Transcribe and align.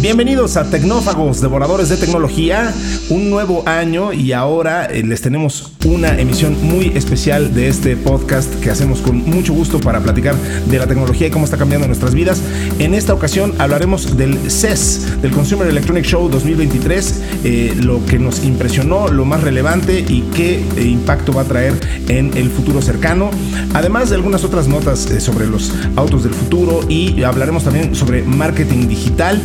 Bienvenidos 0.00 0.56
a 0.56 0.64
Tecnófagos, 0.64 1.42
devoradores 1.42 1.90
de 1.90 1.98
tecnología, 1.98 2.72
un 3.10 3.28
nuevo 3.28 3.62
año 3.68 4.14
y 4.14 4.32
ahora 4.32 4.86
eh, 4.86 5.02
les 5.02 5.20
tenemos 5.20 5.72
una 5.84 6.18
emisión 6.18 6.56
muy 6.62 6.86
especial 6.94 7.52
de 7.52 7.68
este 7.68 7.98
podcast 7.98 8.48
que 8.60 8.70
hacemos 8.70 9.02
con 9.02 9.18
mucho 9.18 9.52
gusto 9.52 9.78
para 9.78 10.00
platicar 10.00 10.36
de 10.36 10.78
la 10.78 10.86
tecnología 10.86 11.26
y 11.26 11.30
cómo 11.30 11.44
está 11.44 11.58
cambiando 11.58 11.86
nuestras 11.86 12.14
vidas. 12.14 12.40
En 12.78 12.94
esta 12.94 13.12
ocasión 13.12 13.52
hablaremos 13.58 14.16
del 14.16 14.50
CES, 14.50 15.20
del 15.20 15.32
Consumer 15.32 15.68
Electronic 15.68 16.06
Show 16.06 16.30
2023, 16.30 17.22
eh, 17.44 17.74
lo 17.82 18.02
que 18.06 18.18
nos 18.18 18.42
impresionó, 18.42 19.08
lo 19.08 19.26
más 19.26 19.42
relevante 19.42 20.00
y 20.00 20.22
qué 20.34 20.64
eh, 20.78 20.82
impacto 20.82 21.34
va 21.34 21.42
a 21.42 21.44
traer 21.44 21.74
en 22.08 22.34
el 22.38 22.48
futuro 22.48 22.80
cercano, 22.80 23.30
además 23.74 24.08
de 24.08 24.16
algunas 24.16 24.44
otras 24.44 24.66
notas 24.66 25.10
sobre 25.18 25.46
los 25.46 25.74
autos 25.96 26.24
del 26.24 26.32
futuro 26.32 26.80
y 26.88 27.22
hablaremos 27.22 27.64
también 27.64 27.94
sobre 27.94 28.22
marketing 28.22 28.88
digital 28.88 29.38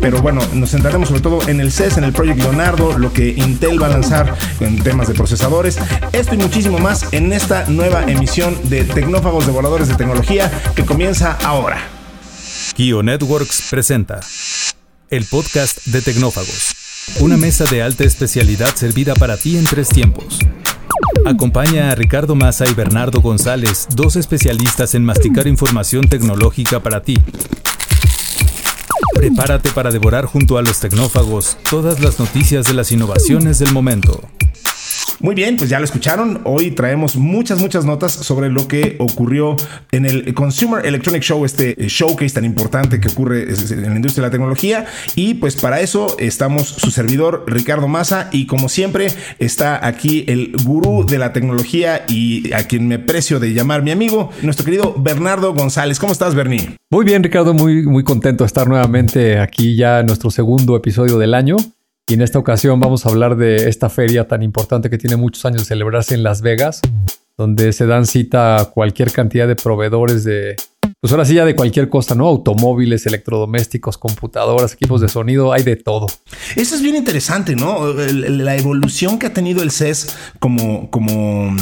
pero 0.00 0.22
bueno, 0.22 0.40
nos 0.54 0.70
centraremos 0.70 1.08
sobre 1.08 1.20
todo 1.20 1.46
en 1.48 1.60
el 1.60 1.70
CES, 1.70 1.98
en 1.98 2.04
el 2.04 2.12
Project 2.12 2.38
Leonardo, 2.38 2.98
lo 2.98 3.12
que 3.12 3.28
Intel 3.28 3.80
va 3.82 3.86
a 3.86 3.90
lanzar 3.90 4.36
en 4.60 4.82
temas 4.82 5.08
de 5.08 5.14
procesadores, 5.14 5.78
esto 6.12 6.34
y 6.34 6.38
muchísimo 6.38 6.78
más 6.78 7.12
en 7.12 7.32
esta 7.32 7.66
nueva 7.66 8.02
emisión 8.04 8.56
de 8.64 8.84
Tecnófagos 8.84 9.46
Devoradores 9.46 9.88
de 9.88 9.94
Tecnología 9.94 10.50
que 10.74 10.84
comienza 10.84 11.32
ahora. 11.44 11.78
Kio 12.74 13.02
Networks 13.02 13.68
presenta 13.70 14.20
el 15.10 15.24
podcast 15.24 15.84
de 15.86 16.00
Tecnófagos, 16.00 16.74
una 17.20 17.36
mesa 17.36 17.64
de 17.64 17.82
alta 17.82 18.04
especialidad 18.04 18.74
servida 18.74 19.14
para 19.14 19.36
ti 19.36 19.56
en 19.56 19.64
tres 19.64 19.88
tiempos. 19.88 20.38
Acompaña 21.26 21.90
a 21.90 21.94
Ricardo 21.94 22.34
Massa 22.34 22.68
y 22.68 22.74
Bernardo 22.74 23.20
González, 23.20 23.86
dos 23.94 24.16
especialistas 24.16 24.94
en 24.94 25.04
masticar 25.04 25.46
información 25.46 26.08
tecnológica 26.08 26.80
para 26.80 27.02
ti 27.02 27.16
Prepárate 29.20 29.68
para 29.72 29.90
devorar 29.90 30.24
junto 30.24 30.56
a 30.56 30.62
los 30.62 30.80
tecnófagos 30.80 31.58
todas 31.68 32.00
las 32.00 32.18
noticias 32.18 32.64
de 32.64 32.72
las 32.72 32.90
innovaciones 32.90 33.58
del 33.58 33.70
momento. 33.70 34.22
Muy 35.22 35.34
bien, 35.34 35.58
pues 35.58 35.68
ya 35.68 35.78
lo 35.78 35.84
escucharon. 35.84 36.40
Hoy 36.44 36.70
traemos 36.70 37.14
muchas, 37.14 37.60
muchas 37.60 37.84
notas 37.84 38.10
sobre 38.10 38.48
lo 38.48 38.66
que 38.66 38.96
ocurrió 38.98 39.54
en 39.92 40.06
el 40.06 40.32
Consumer 40.32 40.86
Electronic 40.86 41.22
Show, 41.22 41.44
este 41.44 41.76
showcase 41.88 42.30
tan 42.30 42.46
importante 42.46 43.00
que 43.00 43.08
ocurre 43.08 43.42
en 43.42 43.82
la 43.82 43.96
industria 43.96 44.22
de 44.22 44.28
la 44.28 44.30
tecnología. 44.30 44.86
Y 45.16 45.34
pues 45.34 45.56
para 45.56 45.80
eso 45.80 46.16
estamos 46.18 46.68
su 46.68 46.90
servidor 46.90 47.44
Ricardo 47.46 47.86
Massa 47.86 48.30
y 48.32 48.46
como 48.46 48.70
siempre 48.70 49.08
está 49.38 49.86
aquí 49.86 50.24
el 50.26 50.52
gurú 50.64 51.04
de 51.04 51.18
la 51.18 51.34
tecnología 51.34 52.06
y 52.08 52.54
a 52.54 52.62
quien 52.62 52.88
me 52.88 52.98
precio 52.98 53.38
de 53.38 53.52
llamar 53.52 53.82
mi 53.82 53.90
amigo, 53.90 54.30
nuestro 54.40 54.64
querido 54.64 54.94
Bernardo 54.96 55.52
González. 55.52 55.98
¿Cómo 55.98 56.12
estás, 56.12 56.34
Bernie? 56.34 56.76
Muy 56.90 57.04
bien, 57.04 57.22
Ricardo, 57.22 57.52
muy, 57.52 57.82
muy 57.82 58.04
contento 58.04 58.44
de 58.44 58.46
estar 58.46 58.66
nuevamente 58.66 59.38
aquí 59.38 59.76
ya 59.76 60.00
en 60.00 60.06
nuestro 60.06 60.30
segundo 60.30 60.76
episodio 60.76 61.18
del 61.18 61.34
año. 61.34 61.56
Y 62.10 62.14
en 62.14 62.22
esta 62.22 62.40
ocasión 62.40 62.80
vamos 62.80 63.06
a 63.06 63.08
hablar 63.08 63.36
de 63.36 63.68
esta 63.68 63.88
feria 63.88 64.26
tan 64.26 64.42
importante 64.42 64.90
que 64.90 64.98
tiene 64.98 65.14
muchos 65.14 65.44
años 65.44 65.60
de 65.60 65.66
celebrarse 65.66 66.12
en 66.16 66.24
Las 66.24 66.42
Vegas, 66.42 66.80
donde 67.38 67.72
se 67.72 67.86
dan 67.86 68.04
cita 68.04 68.72
cualquier 68.74 69.12
cantidad 69.12 69.46
de 69.46 69.54
proveedores 69.54 70.24
de 70.24 70.56
pues 71.00 71.12
ahora 71.12 71.24
sí 71.24 71.34
ya 71.34 71.44
de 71.44 71.54
cualquier 71.54 71.88
cosa, 71.88 72.14
¿no? 72.14 72.26
Automóviles, 72.26 73.06
electrodomésticos, 73.06 73.98
computadoras, 73.98 74.72
equipos 74.74 75.00
de 75.00 75.08
sonido, 75.08 75.52
hay 75.52 75.62
de 75.62 75.76
todo. 75.76 76.06
Eso 76.56 76.74
es 76.74 76.82
bien 76.82 76.96
interesante, 76.96 77.56
¿no? 77.56 77.92
La 77.92 78.56
evolución 78.56 79.18
que 79.18 79.26
ha 79.26 79.32
tenido 79.32 79.62
el 79.62 79.70
CES 79.70 80.16
como, 80.38 80.90
como, 80.90 81.54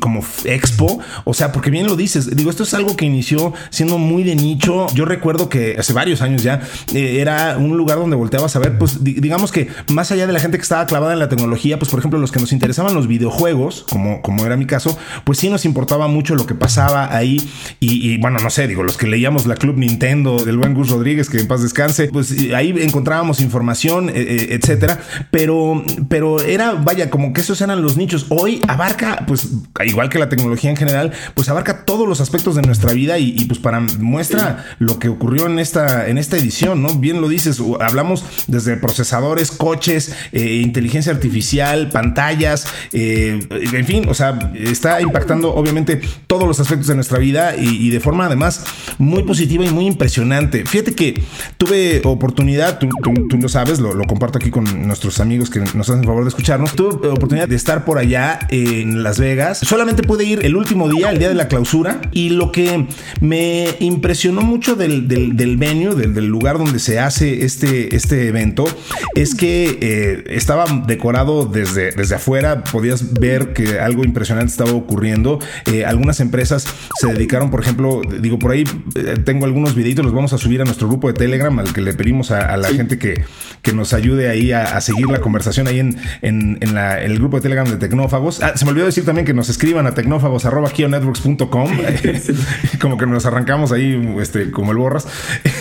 como 0.00 0.20
expo, 0.44 0.98
o 1.24 1.34
sea, 1.34 1.52
porque 1.52 1.70
bien 1.70 1.86
lo 1.86 1.96
dices, 1.96 2.36
digo, 2.36 2.50
esto 2.50 2.62
es 2.62 2.74
algo 2.74 2.96
que 2.96 3.04
inició 3.04 3.52
siendo 3.70 3.98
muy 3.98 4.22
de 4.22 4.36
nicho. 4.36 4.86
Yo 4.94 5.04
recuerdo 5.04 5.48
que 5.48 5.76
hace 5.78 5.92
varios 5.92 6.22
años 6.22 6.42
ya 6.42 6.60
eh, 6.94 7.20
era 7.20 7.56
un 7.58 7.76
lugar 7.76 7.98
donde 7.98 8.16
volteabas 8.16 8.56
a 8.56 8.58
ver, 8.58 8.78
pues 8.78 9.02
digamos 9.02 9.52
que 9.52 9.68
más 9.88 10.10
allá 10.12 10.26
de 10.26 10.32
la 10.32 10.40
gente 10.40 10.58
que 10.58 10.62
estaba 10.62 10.86
clavada 10.86 11.12
en 11.12 11.18
la 11.18 11.28
tecnología, 11.28 11.78
pues 11.78 11.90
por 11.90 11.98
ejemplo 12.00 12.18
los 12.18 12.32
que 12.32 12.40
nos 12.40 12.52
interesaban 12.52 12.94
los 12.94 13.06
videojuegos, 13.06 13.84
como, 13.88 14.22
como 14.22 14.44
era 14.46 14.56
mi 14.56 14.66
caso, 14.66 14.96
pues 15.24 15.38
sí 15.38 15.48
nos 15.48 15.64
importaba 15.64 16.08
mucho 16.08 16.34
lo 16.34 16.46
que 16.46 16.54
pasaba 16.54 17.14
ahí 17.14 17.42
y, 17.80 18.10
y 18.10 18.18
bueno, 18.18 18.38
no 18.40 18.50
sé, 18.50 18.59
digo, 18.66 18.82
los 18.82 18.96
que 18.96 19.06
leíamos 19.06 19.46
la 19.46 19.56
Club 19.56 19.76
Nintendo 19.76 20.44
del 20.44 20.56
buen 20.56 20.74
Gus 20.74 20.90
Rodríguez, 20.90 21.28
que 21.28 21.38
en 21.38 21.48
paz 21.48 21.62
descanse, 21.62 22.08
pues 22.08 22.34
ahí 22.54 22.74
encontrábamos 22.80 23.40
información, 23.40 24.08
eh, 24.08 24.14
eh, 24.16 24.58
etcétera, 24.60 25.00
pero, 25.30 25.84
pero 26.08 26.40
era, 26.40 26.72
vaya, 26.72 27.10
como 27.10 27.32
que 27.32 27.40
esos 27.40 27.60
eran 27.60 27.82
los 27.82 27.96
nichos. 27.96 28.26
Hoy 28.28 28.60
abarca, 28.68 29.24
pues, 29.26 29.50
igual 29.84 30.08
que 30.08 30.18
la 30.18 30.28
tecnología 30.28 30.70
en 30.70 30.76
general, 30.76 31.12
pues 31.34 31.48
abarca 31.48 31.84
todos 31.84 32.08
los 32.08 32.20
aspectos 32.20 32.54
de 32.56 32.62
nuestra 32.62 32.92
vida 32.92 33.18
y, 33.18 33.44
pues 33.46 33.58
para 33.58 33.80
muestra 33.80 34.64
lo 34.78 34.98
que 34.98 35.08
ocurrió 35.08 35.46
en 35.46 35.58
esta, 35.58 36.08
en 36.08 36.18
esta 36.18 36.36
edición, 36.36 36.82
¿no? 36.82 36.94
Bien 36.94 37.20
lo 37.20 37.28
dices, 37.28 37.60
hablamos 37.80 38.24
desde 38.46 38.76
procesadores, 38.76 39.50
coches, 39.50 40.14
eh, 40.32 40.60
inteligencia 40.62 41.12
artificial, 41.12 41.88
pantallas, 41.90 42.66
en 42.92 43.86
fin, 43.86 44.08
o 44.08 44.14
sea, 44.14 44.52
está 44.54 45.00
impactando 45.00 45.54
obviamente 45.54 46.00
todos 46.26 46.46
los 46.46 46.60
aspectos 46.60 46.88
de 46.88 46.94
nuestra 46.94 47.18
vida 47.18 47.54
y 47.56 47.90
de 47.90 48.00
forma 48.00 48.26
además 48.26 48.49
muy 48.98 49.22
positiva 49.22 49.64
y 49.64 49.70
muy 49.70 49.86
impresionante. 49.86 50.64
Fíjate 50.64 50.94
que 50.94 51.22
tuve 51.56 52.00
oportunidad, 52.04 52.78
tú, 52.78 52.88
tú, 53.28 53.38
lo 53.38 53.48
sabes, 53.48 53.80
lo, 53.80 53.92
comparto 54.04 54.38
aquí 54.38 54.50
con 54.50 54.86
nuestros 54.86 55.20
amigos 55.20 55.50
que 55.50 55.60
nos 55.60 55.88
hacen 55.88 56.00
el 56.00 56.06
favor 56.06 56.24
de 56.24 56.28
escucharnos. 56.28 56.72
Tuve 56.74 57.08
oportunidad 57.08 57.48
de 57.48 57.56
estar 57.56 57.84
por 57.84 57.98
allá 57.98 58.38
en 58.50 59.02
Las 59.02 59.18
Vegas. 59.18 59.58
Solamente 59.58 60.02
pude 60.02 60.24
ir 60.24 60.44
el 60.44 60.56
último 60.56 60.88
día, 60.88 61.10
el 61.10 61.18
día 61.18 61.28
de 61.28 61.34
la 61.34 61.48
clausura, 61.48 62.00
y 62.12 62.30
lo 62.30 62.52
que 62.52 62.86
me 63.20 63.68
impresionó 63.80 64.42
mucho 64.42 64.76
del, 64.76 65.08
del, 65.08 65.56
venue, 65.56 65.94
del, 65.94 66.26
lugar 66.26 66.58
donde 66.58 66.78
se 66.78 66.98
hace 66.98 67.44
este, 67.44 67.94
este 67.94 68.28
evento, 68.28 68.66
es 69.14 69.34
que 69.34 69.78
eh, 69.80 70.24
estaba 70.28 70.66
decorado 70.86 71.46
desde, 71.46 71.92
desde 71.92 72.14
afuera, 72.16 72.64
podías 72.64 73.14
ver 73.14 73.52
que 73.52 73.80
algo 73.80 74.04
impresionante 74.04 74.50
estaba 74.50 74.72
ocurriendo. 74.72 75.38
Eh, 75.66 75.84
algunas 75.84 76.20
empresas 76.20 76.66
se 77.00 77.06
dedicaron, 77.08 77.50
por 77.50 77.60
ejemplo, 77.60 78.02
digo, 78.30 78.38
por 78.38 78.52
ahí 78.52 78.64
eh, 78.94 79.16
tengo 79.24 79.44
algunos 79.44 79.74
videitos, 79.74 80.04
los 80.04 80.14
vamos 80.14 80.32
a 80.32 80.38
subir 80.38 80.60
a 80.62 80.64
nuestro 80.64 80.86
grupo 80.86 81.08
de 81.08 81.14
Telegram, 81.14 81.58
al 81.58 81.72
que 81.72 81.80
le 81.80 81.92
pedimos 81.94 82.30
a, 82.30 82.56
la 82.56 82.68
gente 82.68 82.96
que, 82.96 83.24
que, 83.62 83.72
nos 83.72 83.92
ayude 83.92 84.28
ahí 84.28 84.52
a, 84.52 84.80
seguir 84.80 85.08
la 85.08 85.20
conversación 85.20 85.66
ahí 85.66 85.80
en, 85.80 85.98
en, 86.22 86.58
el 86.78 87.18
grupo 87.18 87.38
de 87.38 87.42
Telegram 87.42 87.68
de 87.68 87.76
Tecnófagos. 87.76 88.40
Ah, 88.40 88.56
se 88.56 88.64
me 88.64 88.70
olvidó 88.70 88.86
decir 88.86 89.04
también 89.04 89.26
que 89.26 89.34
nos 89.34 89.48
escriban 89.48 89.86
a 89.88 89.94
tecnófagos.com, 89.94 91.70
como 92.80 92.96
que 92.96 93.06
nos 93.06 93.26
arrancamos 93.26 93.72
ahí 93.72 94.14
este, 94.20 94.52
como 94.52 94.70
el 94.70 94.78
borras. 94.78 95.08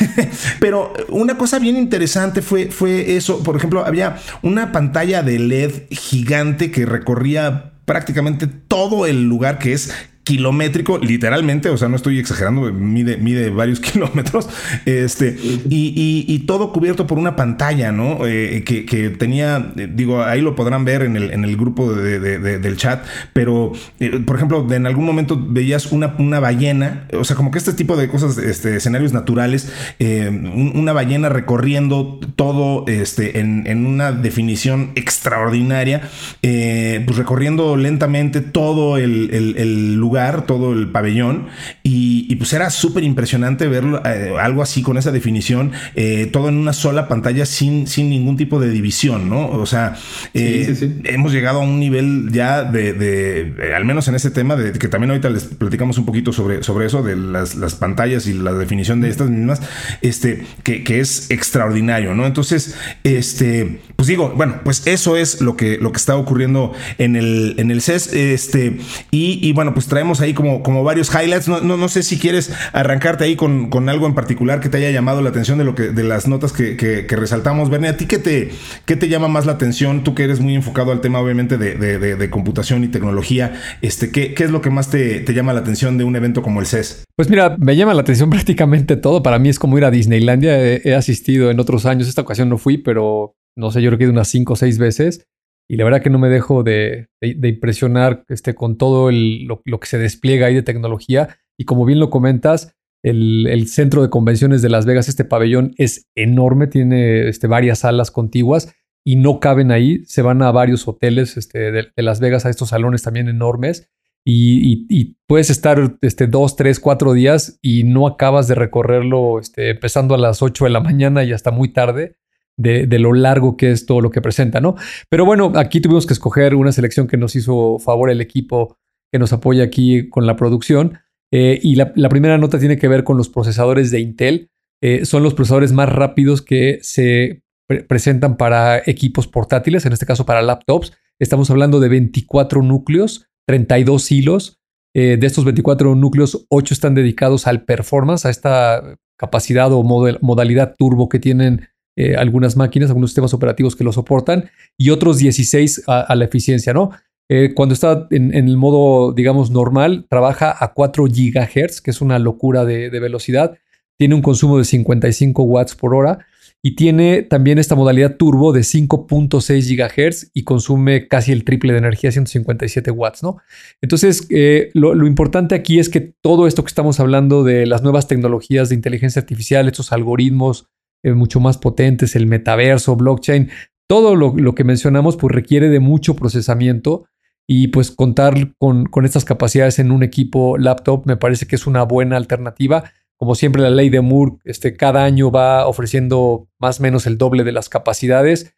Pero 0.59 0.94
una 1.09 1.38
cosa 1.38 1.57
bien 1.57 1.75
interesante 1.75 2.44
fue, 2.44 2.68
fue 2.68 3.16
eso, 3.16 3.41
por 3.41 3.56
ejemplo, 3.56 3.84
había 3.84 4.18
una 4.44 4.72
pantalla 4.72 5.24
de 5.24 5.40
LED 5.40 5.72
gigante 5.90 6.69
que 6.69 6.86
recorría 6.86 7.74
prácticamente 7.86 8.46
todo 8.46 9.07
el 9.07 9.24
lugar 9.24 9.57
que 9.57 9.74
es 9.74 9.91
kilométrico, 10.30 11.00
literalmente, 11.00 11.69
o 11.69 11.78
sea, 11.78 11.88
no 11.88 11.96
estoy 11.96 12.19
exagerando, 12.19 12.72
mide, 12.72 13.18
mide 13.18 13.50
varios 13.50 13.80
kilómetros, 13.91 14.47
este, 14.85 15.35
y, 15.41 16.44
todo 16.46 16.72
cubierto 16.72 17.06
por 17.06 17.18
una 17.18 17.35
pantalla, 17.35 17.91
¿no? 17.91 18.25
Eh, 18.25 18.63
que, 18.63 19.09
tenía, 19.09 19.74
eh, 19.75 19.90
digo, 19.91 20.24
ahí 20.24 20.41
lo 20.41 20.56
podrán 20.56 20.85
ver 20.85 21.02
en 21.02 21.16
el, 21.16 21.31
en 21.31 21.44
el 21.44 21.57
grupo 21.57 21.94
del 21.94 22.78
chat, 22.78 23.03
pero, 23.34 23.72
eh, 24.00 24.22
por 24.25 24.35
ejemplo, 24.35 24.66
en 24.72 24.85
algún 24.85 25.06
momento 25.06 25.40
veías 25.40 25.91
una, 25.91 26.16
una 26.19 26.40
ballena, 26.40 27.07
o 27.13 27.24
sea, 27.24 27.36
como 27.36 27.50
que 27.50 27.57
este 27.57 27.74
tipo 27.74 27.97
de 27.97 28.07
cosas, 28.07 28.38
este, 28.38 28.75
escenarios 28.75 29.13
naturales, 29.13 29.72
una 30.00 30.94
ballena 30.94 31.30
recorriendo 31.30 32.19
todo, 32.36 32.86
este, 32.88 33.40
en, 33.40 33.66
en 33.66 33.86
una 33.86 34.12
definición 34.12 34.91
extraordinaria, 34.96 36.01
pues 36.41 37.18
recorriendo 37.18 37.78
lentamente 37.78 38.41
todo 38.41 38.97
el 38.97 39.94
lugar 39.96 40.19
todo 40.46 40.74
el 40.74 40.90
pabellón, 40.90 41.47
y, 41.84 42.35
pues 42.35 42.53
era 42.53 42.69
súper 42.69 43.03
impresionante 43.03 43.68
verlo, 43.68 44.02
eh, 44.06 44.34
algo 44.40 44.62
así 44.62 44.81
con 44.81 44.97
esa 44.97 45.12
definición, 45.12 45.72
eh, 45.96 46.30
todo 46.31 46.50
en 46.50 46.57
una 46.57 46.74
sola 46.74 47.07
pantalla 47.07 47.45
sin, 47.45 47.88
sin 47.88 48.10
ningún 48.10 48.38
tipo 48.38 48.60
de 48.60 48.69
división, 48.69 49.30
¿no? 49.30 49.50
O 49.50 49.66
sea, 49.66 49.95
eh, 50.33 51.01
hemos 51.06 51.33
llegado 51.33 51.60
a 51.60 51.63
un 51.63 51.80
nivel 51.80 52.30
ya 52.31 52.63
de, 52.63 53.74
al 53.75 53.86
menos 53.86 54.07
en 54.07 54.16
ese 54.16 54.31
tema, 54.31 54.56
de 54.56 54.74
que 54.74 54.88
también 54.88 55.12
ahorita 55.12 55.30
les 55.30 55.45
platicamos 55.45 55.98
un 55.98 56.06
poquito 56.06 56.31
sobre, 56.31 56.63
sobre 56.63 56.86
eso, 56.86 57.04
de 57.04 57.15
las, 57.15 57.56
pantallas 57.80 58.27
y 58.27 58.33
la 58.33 58.54
definición 58.54 59.01
de 59.01 59.10
estas 59.10 59.30
mismas, 59.30 59.62
este, 60.01 60.45
que, 60.63 60.83
que 60.83 61.00
es 61.00 61.30
extraordinario, 61.31 62.15
¿no? 62.15 62.25
Entonces, 62.25 62.75
este, 63.04 63.81
pues 63.95 64.07
digo, 64.07 64.33
bueno, 64.36 64.62
pues 64.63 64.86
eso 64.86 65.18
es 65.18 65.42
lo 65.42 65.56
que, 65.57 65.77
lo 65.77 65.92
que 65.92 65.98
está 65.98 66.15
ocurriendo 66.15 66.74
en 66.98 67.15
el, 67.15 67.56
en 67.57 67.72
el 67.72 67.81
CES, 67.81 68.13
este, 68.13 68.77
y, 69.12 69.39
y 69.48 69.51
bueno, 69.54 69.74
pues 69.74 69.88
traemos 70.00 70.22
ahí 70.22 70.34
como, 70.34 70.63
como 70.63 70.86
varios 70.86 71.13
highlights. 71.13 71.50
No, 71.50 71.60
no, 71.60 71.90
sé 71.90 72.04
si 72.04 72.18
quieres 72.18 72.54
arrancarte 72.72 73.25
ahí 73.25 73.36
con, 73.36 73.90
algo 73.90 74.07
en 74.07 74.13
particular 74.13 74.62
que 74.62 74.69
te 74.69 74.78
haya 74.78 74.92
llamado 74.92 75.22
la 75.22 75.30
atención 75.30 75.57
de 75.57 75.66
lo 75.66 75.75
que 75.75 75.90
de 75.90 76.04
las 76.04 76.25
notas 76.25 76.54
que, 76.54 77.06
resaltamos. 77.10 77.69
Bernie, 77.69 77.90
¿a 77.90 77.98
ti 77.98 78.06
qué 78.06 78.18
te, 78.18 78.51
qué 78.86 78.96
te 78.96 79.10
llama 79.10 79.28
más 79.28 79.46
la 79.46 79.51
atención? 79.54 80.06
Tú 80.06 80.16
que 80.16 80.24
eres 80.24 80.40
muy 80.40 80.56
enfocado 80.56 80.94
al 80.94 81.01
tema, 81.01 81.19
obviamente, 81.19 81.57
de, 81.57 82.30
computación 82.30 82.86
y 82.86 82.88
tecnología, 82.88 83.54
este, 83.81 84.10
¿qué, 84.10 84.34
¿qué, 84.34 84.46
es 84.46 84.51
lo 84.51 84.62
que 84.62 84.69
más 84.69 84.90
te, 84.90 85.19
te, 85.19 85.34
llama 85.34 85.51
la 85.51 85.60
atención 85.60 85.98
de 85.98 86.06
un 86.06 86.16
evento 86.16 86.42
como 86.42 86.62
el 86.62 86.66
CES? 86.66 87.04
Pues 87.18 87.30
mira, 87.30 87.57
me 87.60 87.75
llama 87.75 87.94
la 87.94 88.01
atención 88.01 88.30
prácticamente 88.30 88.96
todo. 88.96 89.22
Para 89.22 89.38
mí 89.38 89.50
es 89.50 89.60
como 89.60 89.78
ir 89.78 89.84
a 89.84 89.92
Disneylandia. 89.92 90.57
He, 90.78 90.96
asistido 90.96 91.51
en 91.51 91.60
otros 91.60 91.86
años. 91.86 92.07
Esta 92.07 92.22
ocasión 92.22 92.48
no 92.48 92.57
fui, 92.57 92.78
pero 92.78 93.36
no 93.57 93.72
sé, 93.72 93.81
yo 93.81 93.90
creo 93.90 93.98
que 93.98 94.06
he 94.06 94.10
unas 94.10 94.30
cinco 94.30 94.54
o 94.54 94.56
seis 94.56 94.78
veces. 94.78 95.28
Y 95.71 95.77
la 95.77 95.83
verdad 95.83 96.01
que 96.01 96.10
no 96.10 96.18
me 96.18 96.30
dejo 96.30 96.63
de, 96.63 97.10
impresionar 97.21 98.25
este, 98.27 98.56
con 98.56 98.75
todo 98.75 99.12
lo, 99.12 99.80
que 99.80 99.88
se 99.88 100.00
despliega 100.00 100.48
ahí 100.48 100.56
de 100.56 100.63
tecnología. 100.63 101.38
Y 101.60 101.66
como 101.66 101.86
bien 101.86 102.00
lo 102.00 102.10
comentas, 102.10 102.75
el, 103.04 103.68
centro 103.68 104.01
de 104.01 104.10
convenciones 104.10 104.63
de 104.63 104.69
Las 104.69 104.88
Vegas, 104.88 105.07
este 105.07 105.25
pabellón 105.25 105.75
es 105.77 106.10
enorme, 106.16 106.66
tiene 106.66 107.30
este, 107.30 107.45
varias 107.45 107.80
salas 107.80 108.10
contiguas 108.10 108.74
y 109.06 109.18
no 109.18 109.39
caben 109.39 109.69
ahí. 109.71 110.04
Se 110.06 110.24
van 110.24 110.42
a 110.42 110.51
varios 110.51 110.88
hoteles 110.88 111.38
este, 111.38 111.72
de, 111.72 111.92
Las 111.98 112.19
Vegas, 112.19 112.48
a 112.48 112.50
estos 112.50 112.69
salones 112.69 113.04
también 113.04 113.30
enormes. 113.30 113.92
Y, 114.25 115.18
puedes 115.27 115.51
estar 115.51 115.98
este, 116.01 116.25
dos, 116.25 116.56
tres, 116.56 116.80
cuatro 116.80 117.13
días 117.13 117.60
y 117.62 117.83
no 117.83 118.07
acabas 118.07 118.48
de 118.48 118.56
recorrerlo 118.56 119.39
este, 119.39 119.69
empezando 119.69 120.15
a 120.15 120.18
las 120.18 120.42
8 120.42 120.65
de 120.65 120.72
la 120.72 120.80
mañana 120.80 121.24
y 121.24 121.31
hasta 121.31 121.51
muy 121.51 121.69
tarde 121.69 122.19
de, 122.59 123.00
lo 123.00 123.13
largo 123.13 123.56
que 123.56 123.71
es 123.71 123.85
todo 123.85 124.01
lo 124.01 124.11
que 124.11 124.21
presenta, 124.21 124.59
¿no? 124.59 124.75
Pero 125.09 125.25
bueno, 125.25 125.53
aquí 125.56 125.79
tuvimos 125.79 126.06
que 126.06 126.13
escoger 126.13 126.56
una 126.56 126.71
selección 126.71 127.07
que 127.07 127.17
nos 127.17 127.35
hizo 127.35 127.79
favor 127.79 128.09
el 128.09 128.21
equipo 128.21 128.77
que 129.11 129.19
nos 129.19 129.33
apoya 129.33 129.63
aquí 129.63 130.09
con 130.09 130.27
la 130.27 130.35
producción. 130.35 131.00
Eh, 131.31 131.59
y 131.61 131.75
la, 131.75 131.94
primera 131.94 132.38
nota 132.38 132.59
tiene 132.59 132.77
que 132.77 132.88
ver 132.88 133.03
con 133.03 133.17
los 133.17 133.29
procesadores 133.29 133.91
de 133.91 134.01
Intel. 134.01 134.50
Eh, 134.81 135.06
son 135.06 135.23
los 135.23 135.33
procesadores 135.33 135.71
más 135.71 135.89
rápidos 135.89 136.41
que 136.41 136.79
se 136.81 137.44
presentan 137.88 138.35
para 138.35 138.79
equipos 138.85 139.27
portátiles, 139.27 139.85
en 139.85 139.94
este 139.94 140.05
caso 140.05 140.25
para 140.25 140.41
laptops. 140.41 140.94
Estamos 141.19 141.50
hablando 141.51 141.79
de 141.79 141.89
24 141.89 142.62
núcleos, 142.62 143.27
32 143.45 144.12
hilos. 144.12 144.59
Eh, 144.95 145.17
de 145.17 145.27
estos 145.27 145.45
24 145.45 145.95
núcleos, 145.95 146.45
8 146.50 146.73
están 146.73 146.95
dedicados 146.95 147.45
al 147.45 147.63
performance, 147.63 148.25
a 148.25 148.31
esta 148.31 148.97
capacidad 149.17 149.71
o 149.71 149.83
modalidad 149.83 150.75
turbo 150.77 151.09
que 151.09 151.19
tienen 151.19 151.67
eh, 151.95 152.15
algunas 152.15 152.56
máquinas, 152.56 152.89
algunos 152.89 153.09
sistemas 153.09 153.33
operativos 153.33 153.75
que 153.75 153.83
lo 153.83 153.91
soportan 153.91 154.50
y 154.77 154.89
otros 154.89 155.18
16 155.18 155.83
a, 155.88 156.15
la 156.15 156.25
eficiencia, 156.25 156.74
¿no? 156.74 156.91
Eh, 157.27 157.53
cuando 157.53 157.74
está 157.74 158.07
en, 158.09 158.33
el 158.33 158.57
modo, 158.57 159.12
digamos, 159.13 159.51
normal, 159.51 160.07
trabaja 160.09 160.56
a 160.57 160.74
4 160.74 161.06
GHz, 161.06 161.81
que 161.81 161.91
es 161.91 162.01
una 162.01 162.18
locura 162.18 162.65
de, 162.65 162.89
velocidad. 162.89 163.57
Tiene 163.97 164.15
un 164.15 164.21
consumo 164.21 164.57
de 164.57 164.63
55 164.63 165.44
watts 165.44 165.75
por 165.75 165.94
hora 165.94 166.25
y 166.62 166.75
tiene 166.75 167.21
también 167.21 167.59
esta 167.59 167.75
modalidad 167.75 168.15
turbo 168.18 168.51
de 168.51 168.62
5.6 168.62 169.75
GHz 169.75 170.31
y 170.33 170.44
consume 170.44 171.07
casi 171.07 171.31
el 171.31 171.44
triple 171.44 171.74
de 171.74 171.80
energía, 171.80 172.12
157 172.12 172.91
watts, 172.91 173.24
¿no? 173.24 173.38
Entonces, 173.81 174.25
eh, 174.30 174.71
lo, 174.74 174.95
lo, 174.95 175.06
importante 175.06 175.53
aquí 175.53 175.80
es 175.80 175.89
que 175.89 176.00
todo 176.00 176.47
esto 176.47 176.63
que 176.63 176.69
estamos 176.69 177.00
hablando 177.00 177.44
de 177.44 177.65
las 177.65 177.83
nuevas 177.83 178.07
tecnologías 178.07 178.69
de 178.69 178.75
inteligencia 178.75 179.21
artificial, 179.21 179.68
estos 179.68 179.91
algoritmos 179.91 180.69
eh, 181.04 181.13
mucho 181.13 181.40
más 181.40 181.57
potentes, 181.57 182.16
el 182.16 182.28
metaverso, 182.28 182.96
blockchain, 182.96 183.50
todo 183.90 184.16
lo, 184.16 184.54
que 184.54 184.63
mencionamos 184.63 185.18
pues 185.18 185.34
requiere 185.34 185.69
de 185.69 185.80
mucho 185.80 186.16
procesamiento 186.16 187.06
y 187.48 187.69
pues 187.69 187.90
contar 187.90 188.54
con, 188.60 188.86
con, 188.86 189.04
estas 189.04 189.25
capacidades 189.25 189.80
en 189.80 189.92
un 189.92 190.04
equipo 190.04 190.57
laptop 190.57 191.07
me 191.07 191.18
parece 191.18 191.48
que 191.48 191.56
es 191.56 191.66
una 191.66 191.84
buena 191.84 192.16
alternativa. 192.16 192.92
Como 193.18 193.34
siempre 193.34 193.63
la 193.63 193.72
ley 193.72 193.90
de 193.90 194.01
Moore 194.01 194.38
este, 194.44 194.78
cada 194.78 195.04
año 195.04 195.31
va 195.31 195.68
ofreciendo 195.68 196.48
más 196.60 196.80
o 196.80 196.84
menos 196.84 197.07
el 197.07 197.18
doble 197.18 197.44
de 197.44 197.51
las 197.51 197.68
capacidades, 197.68 198.54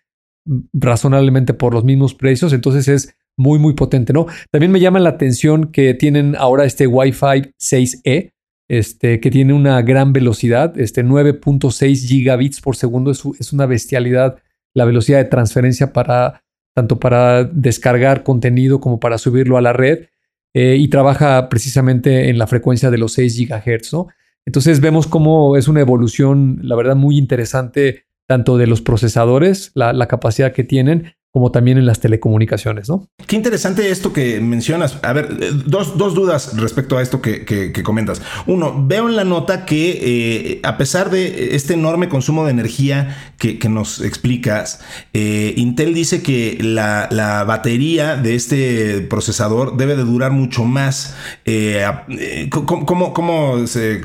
mm, 0.45 0.59
razonablemente 0.73 1.53
por 1.53 1.73
los 1.73 1.85
mismos 1.85 2.13
precios, 2.13 2.51
entonces 2.51 2.89
es 2.89 3.15
muy 3.37 3.57
muy 3.57 3.73
potente, 3.73 4.11
¿no? 4.11 4.27
También 4.51 4.71
me 4.71 4.81
llama 4.81 4.99
la 4.99 5.09
atención 5.09 5.71
que 5.71 5.93
tienen 5.93 6.35
ahora 6.37 6.65
este 6.65 6.87
Wi-Fi 6.87 7.53
6E, 7.57 8.33
este, 8.71 9.19
que 9.19 9.29
tiene 9.29 9.51
una 9.51 9.81
gran 9.81 10.13
velocidad, 10.13 10.79
este 10.79 11.03
9.6 11.03 12.07
gigabits 12.07 12.61
por 12.61 12.77
segundo, 12.77 13.11
es, 13.11 13.51
una 13.51 13.65
bestialidad 13.65 14.37
la 14.73 14.85
velocidad 14.85 15.17
de 15.17 15.25
transferencia 15.25 15.91
para 15.91 16.45
tanto 16.73 16.97
para 16.97 17.43
descargar 17.43 18.23
contenido 18.23 18.79
como 18.79 19.01
para 19.01 19.17
subirlo 19.17 19.57
a 19.57 19.61
la 19.61 19.73
red 19.73 20.05
eh, 20.53 20.77
y 20.79 20.87
trabaja 20.87 21.49
precisamente 21.49 22.29
en 22.29 22.37
la 22.37 22.47
frecuencia 22.47 22.89
de 22.89 22.97
los 22.97 23.11
6 23.11 23.35
gigahertz. 23.35 23.91
Entonces 24.45 24.79
vemos 24.79 25.05
cómo 25.05 25.57
es 25.57 25.67
una 25.67 25.81
evolución, 25.81 26.59
la 26.63 26.77
verdad, 26.77 26.95
muy 26.95 27.17
interesante 27.17 28.05
tanto 28.25 28.57
de 28.57 28.67
los 28.67 28.81
procesadores, 28.81 29.73
la 29.75 30.07
capacidad 30.07 30.53
que 30.53 30.63
tienen, 30.63 31.15
como 31.31 31.51
también 31.51 31.77
en 31.77 31.85
las 31.85 31.99
telecomunicaciones, 32.01 32.89
¿no? 32.89 33.07
Qué 33.25 33.37
interesante 33.37 33.89
esto 33.89 34.11
que 34.11 34.41
mencionas. 34.41 34.99
A 35.01 35.13
ver, 35.13 35.37
eh, 35.39 35.51
dos, 35.65 35.97
dudas 35.97 36.57
respecto 36.57 36.97
a 36.97 37.01
esto 37.01 37.21
que, 37.21 37.71
comentas. 37.83 38.21
Uno, 38.47 38.85
veo 38.85 39.07
en 39.07 39.15
la 39.15 39.23
nota 39.23 39.65
que 39.65 39.99
eh, 40.01 40.59
a 40.63 40.77
pesar 40.77 41.09
de 41.09 41.55
este 41.55 41.73
enorme 41.73 42.09
consumo 42.09 42.43
de 42.43 42.51
energía 42.51 43.33
que, 43.37 43.57
nos 43.69 44.01
explicas, 44.01 44.81
eh, 45.13 45.53
Intel 45.55 45.93
dice 45.93 46.21
que 46.21 46.57
la, 46.61 47.07
batería 47.47 48.17
de 48.17 48.35
este 48.35 49.01
procesador 49.01 49.77
debe 49.77 49.95
de 49.95 50.03
durar 50.03 50.31
mucho 50.31 50.65
más. 50.65 51.15
¿cómo, 52.49 53.13
cómo, 53.13 53.67
se 53.67 54.01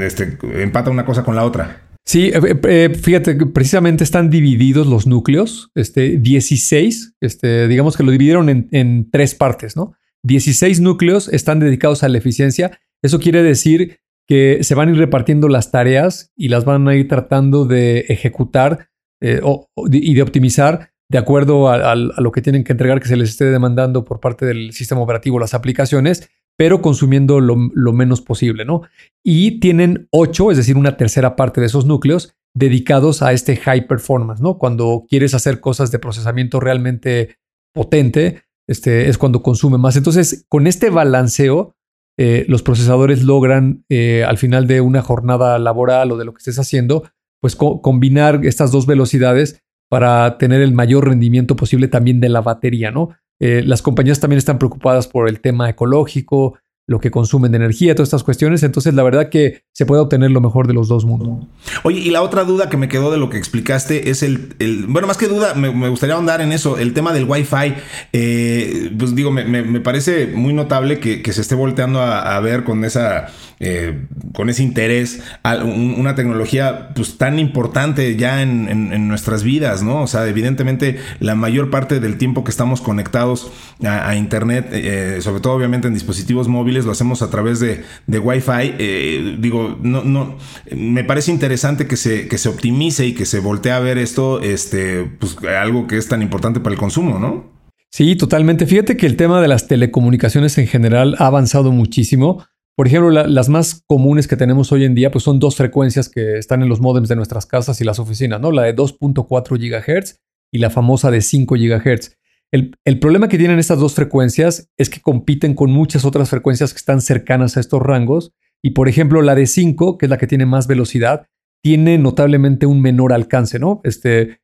este, 0.00 0.38
empata 0.62 0.90
una 0.90 1.04
cosa 1.04 1.22
con 1.22 1.36
la 1.36 1.44
otra? 1.44 1.89
Sí, 2.04 2.28
eh, 2.28 2.40
eh, 2.42 2.60
eh, 2.64 2.94
fíjate 2.94 3.38
que 3.38 3.46
precisamente 3.46 4.04
están 4.04 4.30
divididos 4.30 4.86
los 4.86 5.06
núcleos, 5.06 5.70
este, 5.74 6.18
16, 6.18 7.14
este, 7.20 7.68
digamos 7.68 7.96
que 7.96 8.02
lo 8.02 8.10
dividieron 8.10 8.48
en, 8.48 9.10
tres 9.10 9.34
partes, 9.34 9.76
¿no? 9.76 9.92
16 10.24 10.80
núcleos 10.80 11.28
están 11.28 11.60
dedicados 11.60 12.02
a 12.02 12.08
la 12.08 12.18
eficiencia. 12.18 12.78
Eso 13.02 13.20
quiere 13.20 13.42
decir 13.42 14.00
que 14.26 14.62
se 14.62 14.74
van 14.74 14.88
a 14.88 14.92
ir 14.92 14.98
repartiendo 14.98 15.48
las 15.48 15.70
tareas 15.70 16.32
y 16.36 16.48
las 16.48 16.64
van 16.64 16.86
a 16.88 16.94
ir 16.94 17.08
tratando 17.08 17.64
de 17.64 18.00
ejecutar 18.08 18.88
y 19.20 20.14
de 20.14 20.22
optimizar 20.22 20.90
de 21.10 21.18
acuerdo 21.18 21.68
a, 21.68 21.94
lo 21.96 22.32
que 22.32 22.40
tienen 22.40 22.62
que 22.62 22.72
entregar 22.72 23.00
que 23.00 23.08
se 23.08 23.16
les 23.16 23.30
esté 23.30 23.46
demandando 23.46 24.04
por 24.04 24.20
parte 24.20 24.46
del 24.46 24.72
sistema 24.72 25.00
operativo, 25.00 25.40
las 25.40 25.54
aplicaciones, 25.54 26.30
pero 26.60 26.82
consumiendo 26.82 27.40
lo, 27.40 27.56
menos 27.56 28.20
posible, 28.20 28.66
¿no? 28.66 28.82
Y 29.24 29.60
tienen 29.60 30.08
ocho, 30.10 30.50
es 30.50 30.58
decir, 30.58 30.76
una 30.76 30.98
tercera 30.98 31.34
parte 31.34 31.58
de 31.58 31.68
esos 31.68 31.86
núcleos 31.86 32.34
dedicados 32.54 33.22
a 33.22 33.32
este 33.32 33.56
high 33.56 33.86
performance, 33.86 34.42
¿no? 34.42 34.58
Cuando 34.58 35.06
quieres 35.08 35.32
hacer 35.32 35.60
cosas 35.60 35.90
de 35.90 35.98
procesamiento 35.98 36.60
realmente 36.60 37.38
potente, 37.72 38.42
este, 38.68 39.08
es 39.08 39.16
cuando 39.16 39.42
consume 39.42 39.78
más. 39.78 39.96
Entonces, 39.96 40.44
con 40.50 40.66
este 40.66 40.90
balanceo, 40.90 41.76
eh, 42.18 42.44
los 42.46 42.62
procesadores 42.62 43.22
logran 43.22 43.86
eh, 43.88 44.24
al 44.24 44.36
final 44.36 44.66
de 44.66 44.82
una 44.82 45.00
jornada 45.00 45.58
laboral 45.58 46.12
o 46.12 46.18
de 46.18 46.26
lo 46.26 46.34
que 46.34 46.40
estés 46.40 46.58
haciendo, 46.58 47.10
pues 47.40 47.56
combinar 47.56 48.44
estas 48.44 48.70
dos 48.70 48.84
velocidades 48.84 49.62
para 49.88 50.36
tener 50.36 50.60
el 50.60 50.74
mayor 50.74 51.08
rendimiento 51.08 51.56
posible 51.56 51.88
también 51.88 52.20
de 52.20 52.28
la 52.28 52.42
batería, 52.42 52.90
¿no? 52.90 53.16
Eh, 53.40 53.62
las 53.64 53.82
compañías 53.82 54.20
también 54.20 54.38
están 54.38 54.58
preocupadas 54.58 55.08
por 55.08 55.28
el 55.28 55.40
tema 55.40 55.68
ecológico, 55.68 56.58
lo 56.90 56.98
que 56.98 57.12
consumen 57.12 57.52
de 57.52 57.56
energía, 57.58 57.94
todas 57.94 58.08
estas 58.08 58.24
cuestiones. 58.24 58.64
Entonces, 58.64 58.94
la 58.94 59.04
verdad 59.04 59.28
que 59.28 59.62
se 59.72 59.86
puede 59.86 60.02
obtener 60.02 60.32
lo 60.32 60.40
mejor 60.40 60.66
de 60.66 60.74
los 60.74 60.88
dos 60.88 61.04
mundos. 61.04 61.46
Oye, 61.84 62.00
y 62.00 62.10
la 62.10 62.20
otra 62.20 62.42
duda 62.42 62.68
que 62.68 62.76
me 62.76 62.88
quedó 62.88 63.12
de 63.12 63.16
lo 63.16 63.30
que 63.30 63.38
explicaste 63.38 64.10
es 64.10 64.24
el, 64.24 64.56
bueno, 64.88 65.06
más 65.06 65.16
que 65.16 65.28
duda, 65.28 65.54
me, 65.54 65.88
gustaría 65.88 66.16
ahondar 66.16 66.40
en 66.40 66.50
eso, 66.50 66.78
el 66.78 66.92
tema 66.92 67.12
del 67.12 67.26
Wi-Fi. 67.28 67.74
Eh, 68.12 68.92
pues 68.98 69.14
digo, 69.14 69.30
me, 69.30 69.80
parece 69.80 70.26
muy 70.26 70.52
notable 70.52 70.98
que, 70.98 71.32
se 71.32 71.42
esté 71.42 71.54
volteando 71.54 72.02
a, 72.02 72.40
ver 72.40 72.64
con 72.64 72.84
esa, 72.84 73.28
eh, 73.60 74.06
con 74.32 74.50
ese 74.50 74.64
interés 74.64 75.22
a 75.44 75.58
una 75.62 76.16
tecnología 76.16 76.88
pues 76.94 77.18
tan 77.18 77.38
importante 77.38 78.16
ya 78.16 78.42
en, 78.42 79.06
nuestras 79.06 79.44
vidas, 79.44 79.84
¿no? 79.84 80.02
O 80.02 80.06
sea, 80.08 80.26
evidentemente 80.26 80.98
la 81.20 81.36
mayor 81.36 81.70
parte 81.70 82.00
del 82.00 82.18
tiempo 82.18 82.42
que 82.42 82.50
estamos 82.50 82.80
conectados 82.80 83.52
a, 83.84 84.16
Internet, 84.16 84.70
eh, 84.72 85.18
sobre 85.20 85.40
todo 85.40 85.52
obviamente 85.52 85.86
en 85.86 85.94
dispositivos 85.94 86.48
móviles, 86.48 86.79
lo 86.84 86.92
hacemos 86.92 87.22
a 87.22 87.30
través 87.30 87.60
de, 87.60 87.82
de 88.06 88.18
Wi-Fi. 88.18 88.74
Eh, 88.78 89.36
digo, 89.38 89.78
no, 89.82 90.02
no, 90.04 90.36
me 90.74 91.04
parece 91.04 91.30
interesante 91.30 91.86
que 91.86 91.96
se, 91.96 92.28
que 92.28 92.38
se 92.38 92.48
optimice 92.48 93.06
y 93.06 93.14
que 93.14 93.26
se 93.26 93.40
voltee 93.40 93.72
a 93.72 93.80
ver 93.80 93.98
esto, 93.98 94.40
este, 94.40 95.04
pues 95.04 95.36
algo 95.44 95.86
que 95.86 95.98
es 95.98 96.08
tan 96.08 96.22
importante 96.22 96.60
para 96.60 96.74
el 96.74 96.78
consumo, 96.78 97.18
¿no? 97.18 97.60
Sí, 97.90 98.14
totalmente. 98.16 98.66
Fíjate 98.66 98.96
que 98.96 99.06
el 99.06 99.16
tema 99.16 99.40
de 99.42 99.48
las 99.48 99.66
telecomunicaciones 99.66 100.56
en 100.58 100.68
general 100.68 101.16
ha 101.18 101.26
avanzado 101.26 101.72
muchísimo. 101.72 102.44
Por 102.76 102.86
ejemplo, 102.86 103.10
las 103.10 103.48
más 103.48 103.82
comunes 103.86 104.28
que 104.28 104.36
tenemos 104.36 104.72
hoy 104.72 104.84
en 104.84 104.94
día 104.94 105.10
pues 105.10 105.24
son 105.24 105.38
dos 105.38 105.56
frecuencias 105.56 106.08
que 106.08 106.38
están 106.38 106.62
en 106.62 106.68
los 106.68 106.80
modems 106.80 107.08
de 107.08 107.16
nuestras 107.16 107.46
casas 107.46 107.80
y 107.80 107.84
las 107.84 107.98
oficinas, 107.98 108.40
¿no? 108.40 108.52
La 108.52 108.62
de 108.62 108.74
2.4 108.74 109.58
GHz 109.58 110.20
y 110.52 110.58
la 110.58 110.70
famosa 110.70 111.10
de 111.10 111.20
5 111.20 111.56
GHz. 111.56 112.16
El, 112.52 112.98
problema 112.98 113.28
que 113.28 113.38
tienen 113.38 113.60
estas 113.60 113.78
dos 113.78 113.94
frecuencias 113.94 114.68
es 114.76 114.90
que 114.90 115.00
compiten 115.00 115.54
con 115.54 115.70
muchas 115.70 116.04
otras 116.04 116.30
frecuencias 116.30 116.72
que 116.72 116.78
están 116.78 117.00
cercanas 117.00 117.56
a 117.56 117.60
estos 117.60 117.80
rangos 117.80 118.32
Y 118.62 118.70
por 118.70 118.88
ejemplo, 118.88 119.22
la 119.22 119.34
de 119.34 119.46
5, 119.46 119.98
que 119.98 120.06
es 120.06 120.10
la 120.10 120.18
que 120.18 120.26
tiene 120.26 120.46
más 120.46 120.66
velocidad, 120.66 121.26
tiene 121.62 121.96
notablemente 121.98 122.66
un 122.66 122.82
menor 122.82 123.12
alcance, 123.12 123.58
¿no? 123.58 123.80
Este, 123.84 124.40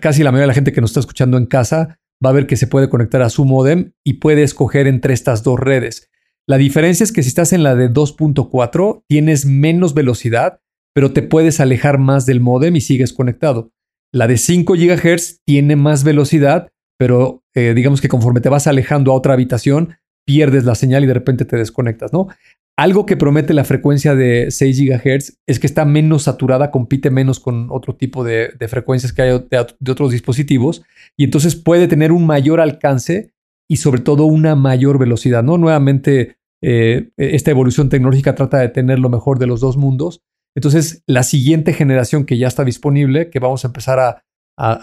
casi 0.00 0.22
la 0.22 0.30
mayoría 0.30 0.44
de 0.44 0.48
la 0.48 0.54
gente 0.54 0.72
que 0.72 0.80
nos 0.80 0.90
está 0.90 1.00
escuchando 1.00 1.38
en 1.38 1.46
casa 1.46 1.98
va 2.24 2.30
a 2.30 2.34
ver 2.34 2.46
que 2.46 2.56
se 2.56 2.66
puede 2.66 2.88
conectar 2.88 3.22
a 3.22 3.30
su 3.30 3.44
modem 3.44 3.92
y 4.04 4.14
puede 4.14 4.42
escoger 4.42 4.86
entre 4.86 5.14
estas 5.14 5.42
dos 5.42 5.58
redes. 5.58 6.10
La 6.46 6.58
diferencia 6.58 7.04
es 7.04 7.12
que 7.12 7.22
si 7.22 7.28
estás 7.28 7.52
en 7.52 7.62
la 7.62 7.74
de 7.74 7.90
2.4 7.90 9.04
tienes 9.08 9.46
menos 9.46 9.94
velocidad, 9.94 10.60
pero 10.94 11.12
te 11.12 11.22
puedes 11.22 11.60
alejar 11.60 11.98
más 11.98 12.26
del 12.26 12.40
modem 12.40 12.76
y 12.76 12.80
sigues 12.80 13.12
conectado. 13.12 13.72
La 14.12 14.26
de 14.26 14.36
5 14.36 14.74
GHz 14.74 15.42
tiene 15.46 15.76
más 15.76 16.04
velocidad, 16.04 16.72
pero 16.98 17.39
eh, 17.54 17.74
digamos 17.74 18.00
que 18.00 18.08
conforme 18.08 18.40
te 18.40 18.48
vas 18.48 18.66
alejando 18.66 19.12
a 19.12 19.14
otra 19.14 19.34
habitación, 19.34 19.96
pierdes 20.24 20.64
la 20.64 20.74
señal 20.74 21.04
y 21.04 21.06
de 21.06 21.14
repente 21.14 21.44
te 21.44 21.56
desconectas, 21.56 22.12
¿no? 22.12 22.28
Algo 22.76 23.04
que 23.04 23.16
promete 23.16 23.52
la 23.52 23.64
frecuencia 23.64 24.14
de 24.14 24.50
6 24.50 24.80
GHz 24.80 25.38
es 25.46 25.58
que 25.58 25.66
está 25.66 25.84
menos 25.84 26.22
saturada, 26.22 26.70
compite 26.70 27.10
menos 27.10 27.38
con 27.38 27.68
otro 27.70 27.94
tipo 27.94 28.24
de, 28.24 28.52
frecuencias 28.68 29.12
que 29.12 29.22
hay 29.22 29.38
de, 29.50 29.90
otros 29.90 30.12
dispositivos 30.12 30.82
y 31.16 31.24
entonces 31.24 31.56
puede 31.56 31.88
tener 31.88 32.10
un 32.10 32.24
mayor 32.24 32.60
alcance 32.60 33.34
y 33.68 33.76
sobre 33.76 34.00
todo 34.00 34.24
una 34.24 34.54
mayor 34.54 34.98
velocidad, 34.98 35.42
¿no? 35.42 35.58
Nuevamente, 35.58 36.38
eh, 36.62 37.10
esta 37.18 37.50
evolución 37.50 37.90
tecnológica 37.90 38.34
trata 38.34 38.58
de 38.60 38.70
tener 38.70 38.98
lo 38.98 39.10
mejor 39.10 39.38
de 39.38 39.46
los 39.46 39.60
dos 39.60 39.76
mundos. 39.76 40.22
Entonces, 40.56 41.02
la 41.06 41.22
siguiente 41.22 41.72
generación 41.72 42.24
que 42.24 42.38
ya 42.38 42.48
está 42.48 42.64
disponible, 42.64 43.30
que 43.30 43.40
vamos 43.40 43.64
a 43.64 43.68
empezar 43.68 43.98
a, 43.98 44.22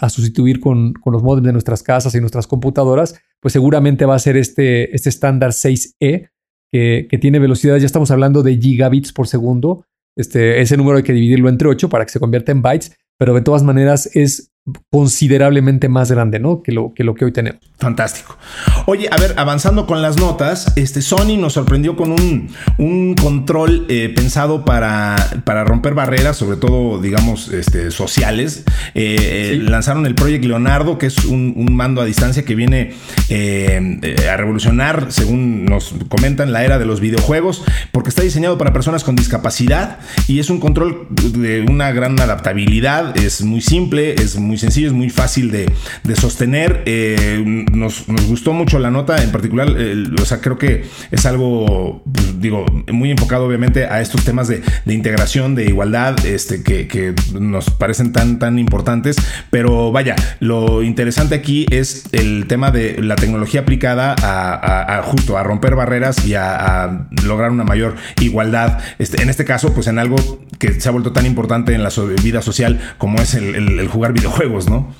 sustituir 0.09 0.59
con, 0.59 0.93
los 1.05 1.23
modems 1.23 1.45
de 1.45 1.53
nuestras 1.53 1.83
casas 1.83 2.15
y 2.15 2.19
nuestras 2.19 2.47
computadoras, 2.47 3.19
pues 3.39 3.53
seguramente 3.53 4.05
va 4.05 4.15
a 4.15 4.19
ser 4.19 4.37
este, 4.37 4.95
este 4.95 5.09
estándar 5.09 5.51
6E, 5.51 6.29
que, 6.71 7.17
tiene 7.21 7.39
velocidad, 7.39 7.77
ya 7.77 7.85
estamos 7.85 8.11
hablando 8.11 8.43
de 8.43 8.57
gigabits 8.57 9.13
por 9.13 9.27
segundo. 9.27 9.85
Este, 10.15 10.61
ese 10.61 10.77
número 10.77 10.97
hay 10.97 11.03
que 11.03 11.13
dividirlo 11.13 11.49
entre 11.49 11.67
8 11.67 11.89
para 11.89 12.05
que 12.05 12.11
se 12.11 12.19
convierta 12.19 12.51
en 12.51 12.61
bytes, 12.61 12.97
pero 13.17 13.33
de 13.33 13.41
todas 13.41 13.63
maneras 13.63 14.09
es 14.15 14.51
considerablemente 14.89 15.87
más 15.89 16.11
grande, 16.11 16.39
¿no? 16.39 16.61
Que 16.61 16.71
lo, 16.71 16.93
que 16.93 17.03
lo 17.03 17.15
que 17.15 17.25
hoy 17.25 17.31
tenemos. 17.31 17.61
Fantástico. 17.79 18.37
Oye, 18.85 19.07
a 19.11 19.17
ver, 19.17 19.33
avanzando 19.37 19.85
con 19.85 20.01
las 20.01 20.17
notas, 20.17 20.73
este 20.75 21.01
Sony 21.01 21.37
nos 21.37 21.53
sorprendió 21.53 21.95
con 21.95 22.11
un, 22.11 22.49
un 22.77 23.15
control 23.15 23.85
eh, 23.87 24.11
pensado 24.15 24.65
para, 24.65 25.15
para 25.45 25.63
romper 25.63 25.93
barreras, 25.93 26.37
sobre 26.37 26.57
todo, 26.57 26.99
digamos, 26.99 27.49
este, 27.49 27.91
sociales. 27.91 28.63
Eh, 28.93 29.15
eh, 29.53 29.59
lanzaron 29.61 30.05
el 30.05 30.15
Project 30.15 30.43
Leonardo, 30.43 30.97
que 30.97 31.05
es 31.05 31.23
un, 31.25 31.55
mando 31.75 32.01
a 32.01 32.05
distancia 32.05 32.43
que 32.43 32.55
viene 32.55 32.93
a 33.29 34.37
revolucionar, 34.37 35.11
según 35.11 35.65
nos 35.65 35.93
comentan, 36.09 36.51
la 36.51 36.63
era 36.63 36.79
de 36.79 36.85
los 36.85 36.99
videojuegos, 36.99 37.63
porque 37.91 38.09
está 38.09 38.23
diseñado 38.23 38.57
para 38.57 38.73
personas 38.73 39.03
con 39.03 39.15
discapacidad 39.15 39.99
y 40.27 40.39
es 40.39 40.49
un 40.49 40.59
control 40.59 41.07
de 41.11 41.61
una 41.61 41.91
gran 41.91 42.19
adaptabilidad, 42.19 43.15
es 43.17 43.43
muy 43.43 43.61
simple, 43.61 44.15
es 44.15 44.37
muy 44.37 44.56
sencillo, 44.59 44.87
es 44.87 44.93
muy 44.93 45.09
fácil 45.09 45.51
de, 45.51 45.67
sostener. 46.15 46.83
Eh, 46.85 47.43
nos, 47.71 48.05
gustó 48.27 48.53
mucho 48.53 48.79
la 48.79 48.91
nota, 48.91 49.21
en 49.23 49.31
particular, 49.31 49.67
o 49.69 50.25
sea, 50.25 50.39
creo 50.39 50.57
que 50.57 50.85
es 51.11 51.25
algo, 51.25 52.01
pues, 52.11 52.39
digo, 52.39 52.65
muy 52.91 53.11
enfocado 53.11 53.45
obviamente 53.45 53.85
a 53.85 54.01
estos 54.01 54.23
temas 54.23 54.47
de, 54.47 54.61
integración, 54.87 55.55
de 55.55 55.65
igualdad, 55.65 56.25
este, 56.25 56.63
que, 56.63 57.13
nos 57.39 57.69
parecen 57.69 58.11
tan, 58.13 58.39
tan 58.39 58.59
importantes. 58.59 59.17
Pero 59.49 59.91
vaya, 59.91 60.15
lo 60.39 60.83
interesante 60.83 61.35
aquí 61.35 61.65
es 61.69 62.05
el 62.11 62.47
tema 62.47 62.71
de 62.71 63.01
la 63.01 63.15
tecnología 63.15 63.61
aplicada 63.61 64.15
a, 64.21 65.01
justo 65.03 65.37
a 65.37 65.43
romper 65.43 65.75
barreras 65.75 66.25
y 66.25 66.35
a, 66.35 67.07
lograr 67.25 67.51
una 67.51 67.63
mayor 67.63 67.95
igualdad. 68.19 68.79
Este, 68.99 69.21
en 69.21 69.29
este 69.29 69.45
caso, 69.45 69.73
pues 69.73 69.87
en 69.87 69.99
algo 69.99 70.17
que 70.59 70.79
se 70.79 70.89
ha 70.89 70.91
vuelto 70.91 71.13
tan 71.13 71.25
importante 71.25 71.73
en 71.73 71.83
la 71.83 71.89
vida 72.23 72.41
social 72.41 72.79
como 72.97 73.21
es 73.21 73.33
el 73.35 73.87
jugar 73.87 74.13
videojuegos 74.13 74.46
¿no? 74.47 74.93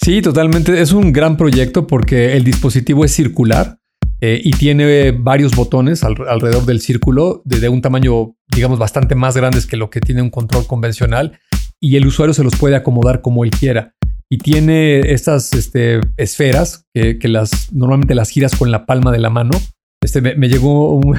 Sí, 0.00 0.20
totalmente. 0.20 0.80
Es 0.80 0.92
un 0.92 1.12
gran 1.12 1.36
proyecto 1.36 1.86
porque 1.86 2.36
el 2.36 2.44
dispositivo 2.44 3.04
es 3.04 3.14
circular 3.14 3.78
eh, 4.20 4.40
y 4.42 4.50
tiene 4.52 5.12
varios 5.12 5.54
botones 5.54 6.02
alrededor 6.02 6.66
del 6.66 6.80
círculo 6.80 7.42
de, 7.44 7.68
un 7.68 7.82
tamaño, 7.82 8.34
digamos, 8.54 8.78
bastante 8.78 9.14
más 9.14 9.36
grandes 9.36 9.66
que 9.66 9.76
lo 9.76 9.90
que 9.90 10.00
tiene 10.00 10.22
un 10.22 10.30
control 10.30 10.66
convencional 10.66 11.38
y 11.80 11.96
el 11.96 12.06
usuario 12.06 12.34
se 12.34 12.44
los 12.44 12.56
puede 12.56 12.76
acomodar 12.76 13.20
como 13.20 13.44
él 13.44 13.50
quiera. 13.50 13.94
Y 14.28 14.38
tiene 14.38 15.12
estas 15.12 15.52
este, 15.52 16.00
esferas 16.16 16.86
que, 16.94 17.18
las 17.24 17.72
normalmente 17.72 18.14
las 18.14 18.30
giras 18.30 18.56
con 18.56 18.70
la 18.70 18.86
palma 18.86 19.12
de 19.12 19.18
la 19.18 19.30
mano. 19.30 19.52
Este, 20.00 20.20
me, 20.20 20.48
llegó 20.48 20.96
un, 20.96 21.16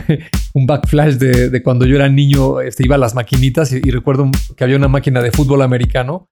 backflash 0.66 1.16
de, 1.16 1.64
cuando 1.64 1.86
yo 1.86 1.96
era 1.96 2.10
niño, 2.10 2.60
este, 2.60 2.84
iba 2.84 2.96
a 2.96 3.00
las 3.00 3.16
maquinitas 3.16 3.72
y 3.72 3.92
recuerdo 3.92 4.30
que 4.58 4.64
había 4.64 4.76
una 4.76 4.88
máquina 4.90 5.22
de 5.22 5.32
fútbol 5.32 5.62
americano 5.62 6.28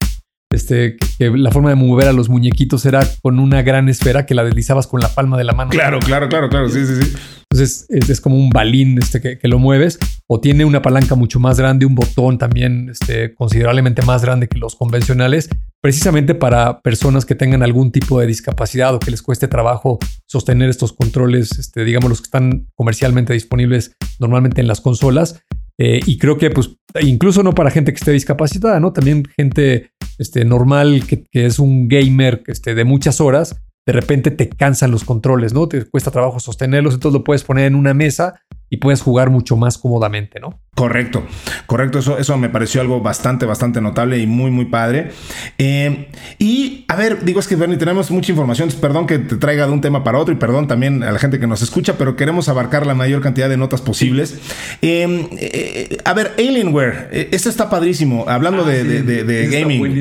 este, 0.51 0.97
que 1.17 1.29
la 1.29 1.51
forma 1.51 1.69
de 1.69 1.75
mover 1.75 2.07
a 2.07 2.13
los 2.13 2.29
muñequitos 2.29 2.85
era 2.85 3.07
con 3.21 3.39
una 3.39 3.61
gran 3.61 3.89
esfera 3.89 4.25
que 4.25 4.35
la 4.35 4.43
deslizabas 4.43 4.87
con 4.87 4.99
la 4.99 5.09
palma 5.09 5.37
de 5.37 5.43
la 5.43 5.53
mano. 5.53 5.71
Claro, 5.71 5.99
claro, 5.99 6.29
claro, 6.29 6.49
claro, 6.49 6.69
sí, 6.69 6.85
sí, 6.85 7.01
sí. 7.01 7.15
Entonces 7.51 7.85
es, 7.89 8.21
como 8.21 8.37
un 8.37 8.49
balín 8.49 8.97
este, 8.97 9.37
que, 9.37 9.47
lo 9.49 9.59
mueves 9.59 9.99
o 10.25 10.39
tiene 10.39 10.63
una 10.63 10.81
palanca 10.81 11.15
mucho 11.15 11.37
más 11.37 11.59
grande, 11.59 11.85
un 11.85 11.95
botón 11.95 12.37
también 12.37 12.87
este, 12.89 13.35
considerablemente 13.35 14.01
más 14.03 14.23
grande 14.23 14.47
que 14.47 14.57
los 14.57 14.75
convencionales, 14.75 15.49
precisamente 15.81 16.33
para 16.33 16.81
personas 16.81 17.25
que 17.25 17.35
tengan 17.35 17.61
algún 17.61 17.91
tipo 17.91 18.21
de 18.21 18.27
discapacidad 18.27 18.95
o 18.95 18.99
que 18.99 19.11
les 19.11 19.21
cueste 19.21 19.49
trabajo 19.49 19.99
sostener 20.27 20.69
estos 20.69 20.93
controles, 20.93 21.59
este, 21.59 21.83
digamos 21.83 22.09
los 22.09 22.21
que 22.21 22.27
están 22.27 22.67
comercialmente 22.73 23.33
disponibles 23.33 23.97
normalmente 24.17 24.61
en 24.61 24.67
las 24.67 24.79
consolas. 24.79 25.43
Eh, 25.83 25.99
y 26.05 26.19
creo 26.19 26.37
que, 26.37 26.51
pues, 26.51 26.77
incluso 27.01 27.41
no 27.41 27.55
para 27.55 27.71
gente 27.71 27.91
que 27.91 27.97
esté 27.97 28.11
discapacitada, 28.11 28.79
¿no? 28.79 28.93
También 28.93 29.23
gente 29.35 29.89
este, 30.19 30.45
normal 30.45 31.07
que, 31.07 31.25
es 31.31 31.57
un 31.57 31.87
gamer 31.87 32.43
este, 32.45 32.75
de 32.75 32.83
muchas 32.83 33.19
horas, 33.19 33.63
de 33.87 33.93
repente 33.93 34.29
te 34.29 34.47
cansan 34.47 34.91
los 34.91 35.03
controles, 35.03 35.55
¿no? 35.55 35.67
Te 35.67 35.83
cuesta 35.85 36.11
trabajo 36.11 36.39
sostenerlos, 36.39 36.93
entonces 36.93 37.17
lo 37.17 37.23
puedes 37.23 37.43
poner 37.43 37.65
en 37.65 37.73
una 37.73 37.95
mesa 37.95 38.43
y 38.73 38.77
puedes 38.77 39.01
jugar 39.01 39.29
mucho 39.29 39.57
más 39.57 39.77
cómodamente, 39.77 40.39
¿no? 40.39 40.61
Correcto, 40.73 41.25
correcto, 41.65 41.99
eso, 41.99 42.17
eso 42.17 42.37
me 42.37 42.47
pareció 42.47 42.79
algo 42.79 43.01
bastante, 43.01 43.45
bastante 43.45 43.81
notable 43.81 44.17
y 44.19 44.25
muy, 44.25 44.49
muy 44.49 44.63
padre. 44.63 45.11
Eh, 45.57 46.07
y 46.39 46.85
a 46.87 46.95
ver, 46.95 47.25
digo, 47.25 47.41
es 47.41 47.47
que 47.49 47.57
Bernie, 47.57 47.75
tenemos 47.75 48.09
mucha 48.09 48.31
información, 48.31 48.69
perdón 48.79 49.05
que 49.05 49.19
te 49.19 49.35
traiga 49.35 49.67
de 49.67 49.73
un 49.73 49.81
tema 49.81 50.05
para 50.05 50.17
otro 50.17 50.33
y 50.33 50.37
perdón 50.37 50.69
también 50.69 51.03
a 51.03 51.11
la 51.11 51.19
gente 51.19 51.37
que 51.37 51.47
nos 51.47 51.61
escucha, 51.61 51.97
pero 51.97 52.15
queremos 52.15 52.47
abarcar 52.47 52.87
la 52.87 52.95
mayor 52.95 53.21
cantidad 53.21 53.49
de 53.49 53.57
notas 53.57 53.81
posibles. 53.81 54.39
Eh, 54.81 55.27
eh, 55.37 55.97
a 56.05 56.13
ver, 56.13 56.31
Alienware, 56.37 57.09
esto 57.31 57.49
está 57.49 57.69
padrísimo, 57.69 58.23
hablando 58.29 58.63
ah, 58.65 58.69
de, 58.69 59.49
gaming. 59.51 59.97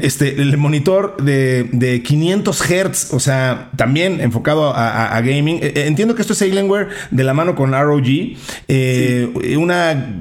Este, 0.00 0.40
el 0.40 0.56
monitor 0.56 1.16
de, 1.20 2.00
500 2.04 2.62
Hz, 2.62 3.12
o 3.12 3.18
sea, 3.18 3.72
también 3.74 4.20
enfocado 4.20 4.72
a, 4.72 5.16
a 5.16 5.20
gaming. 5.20 5.58
entiendo 5.60 6.14
que 6.14 6.22
esto 6.22 6.34
es 6.34 6.42
Alienware 6.42 6.90
de 7.10 7.24
la 7.24 7.34
mano 7.34 7.56
con 7.56 7.72
ROG 7.72 8.11
eh, 8.68 9.56
una. 9.56 10.14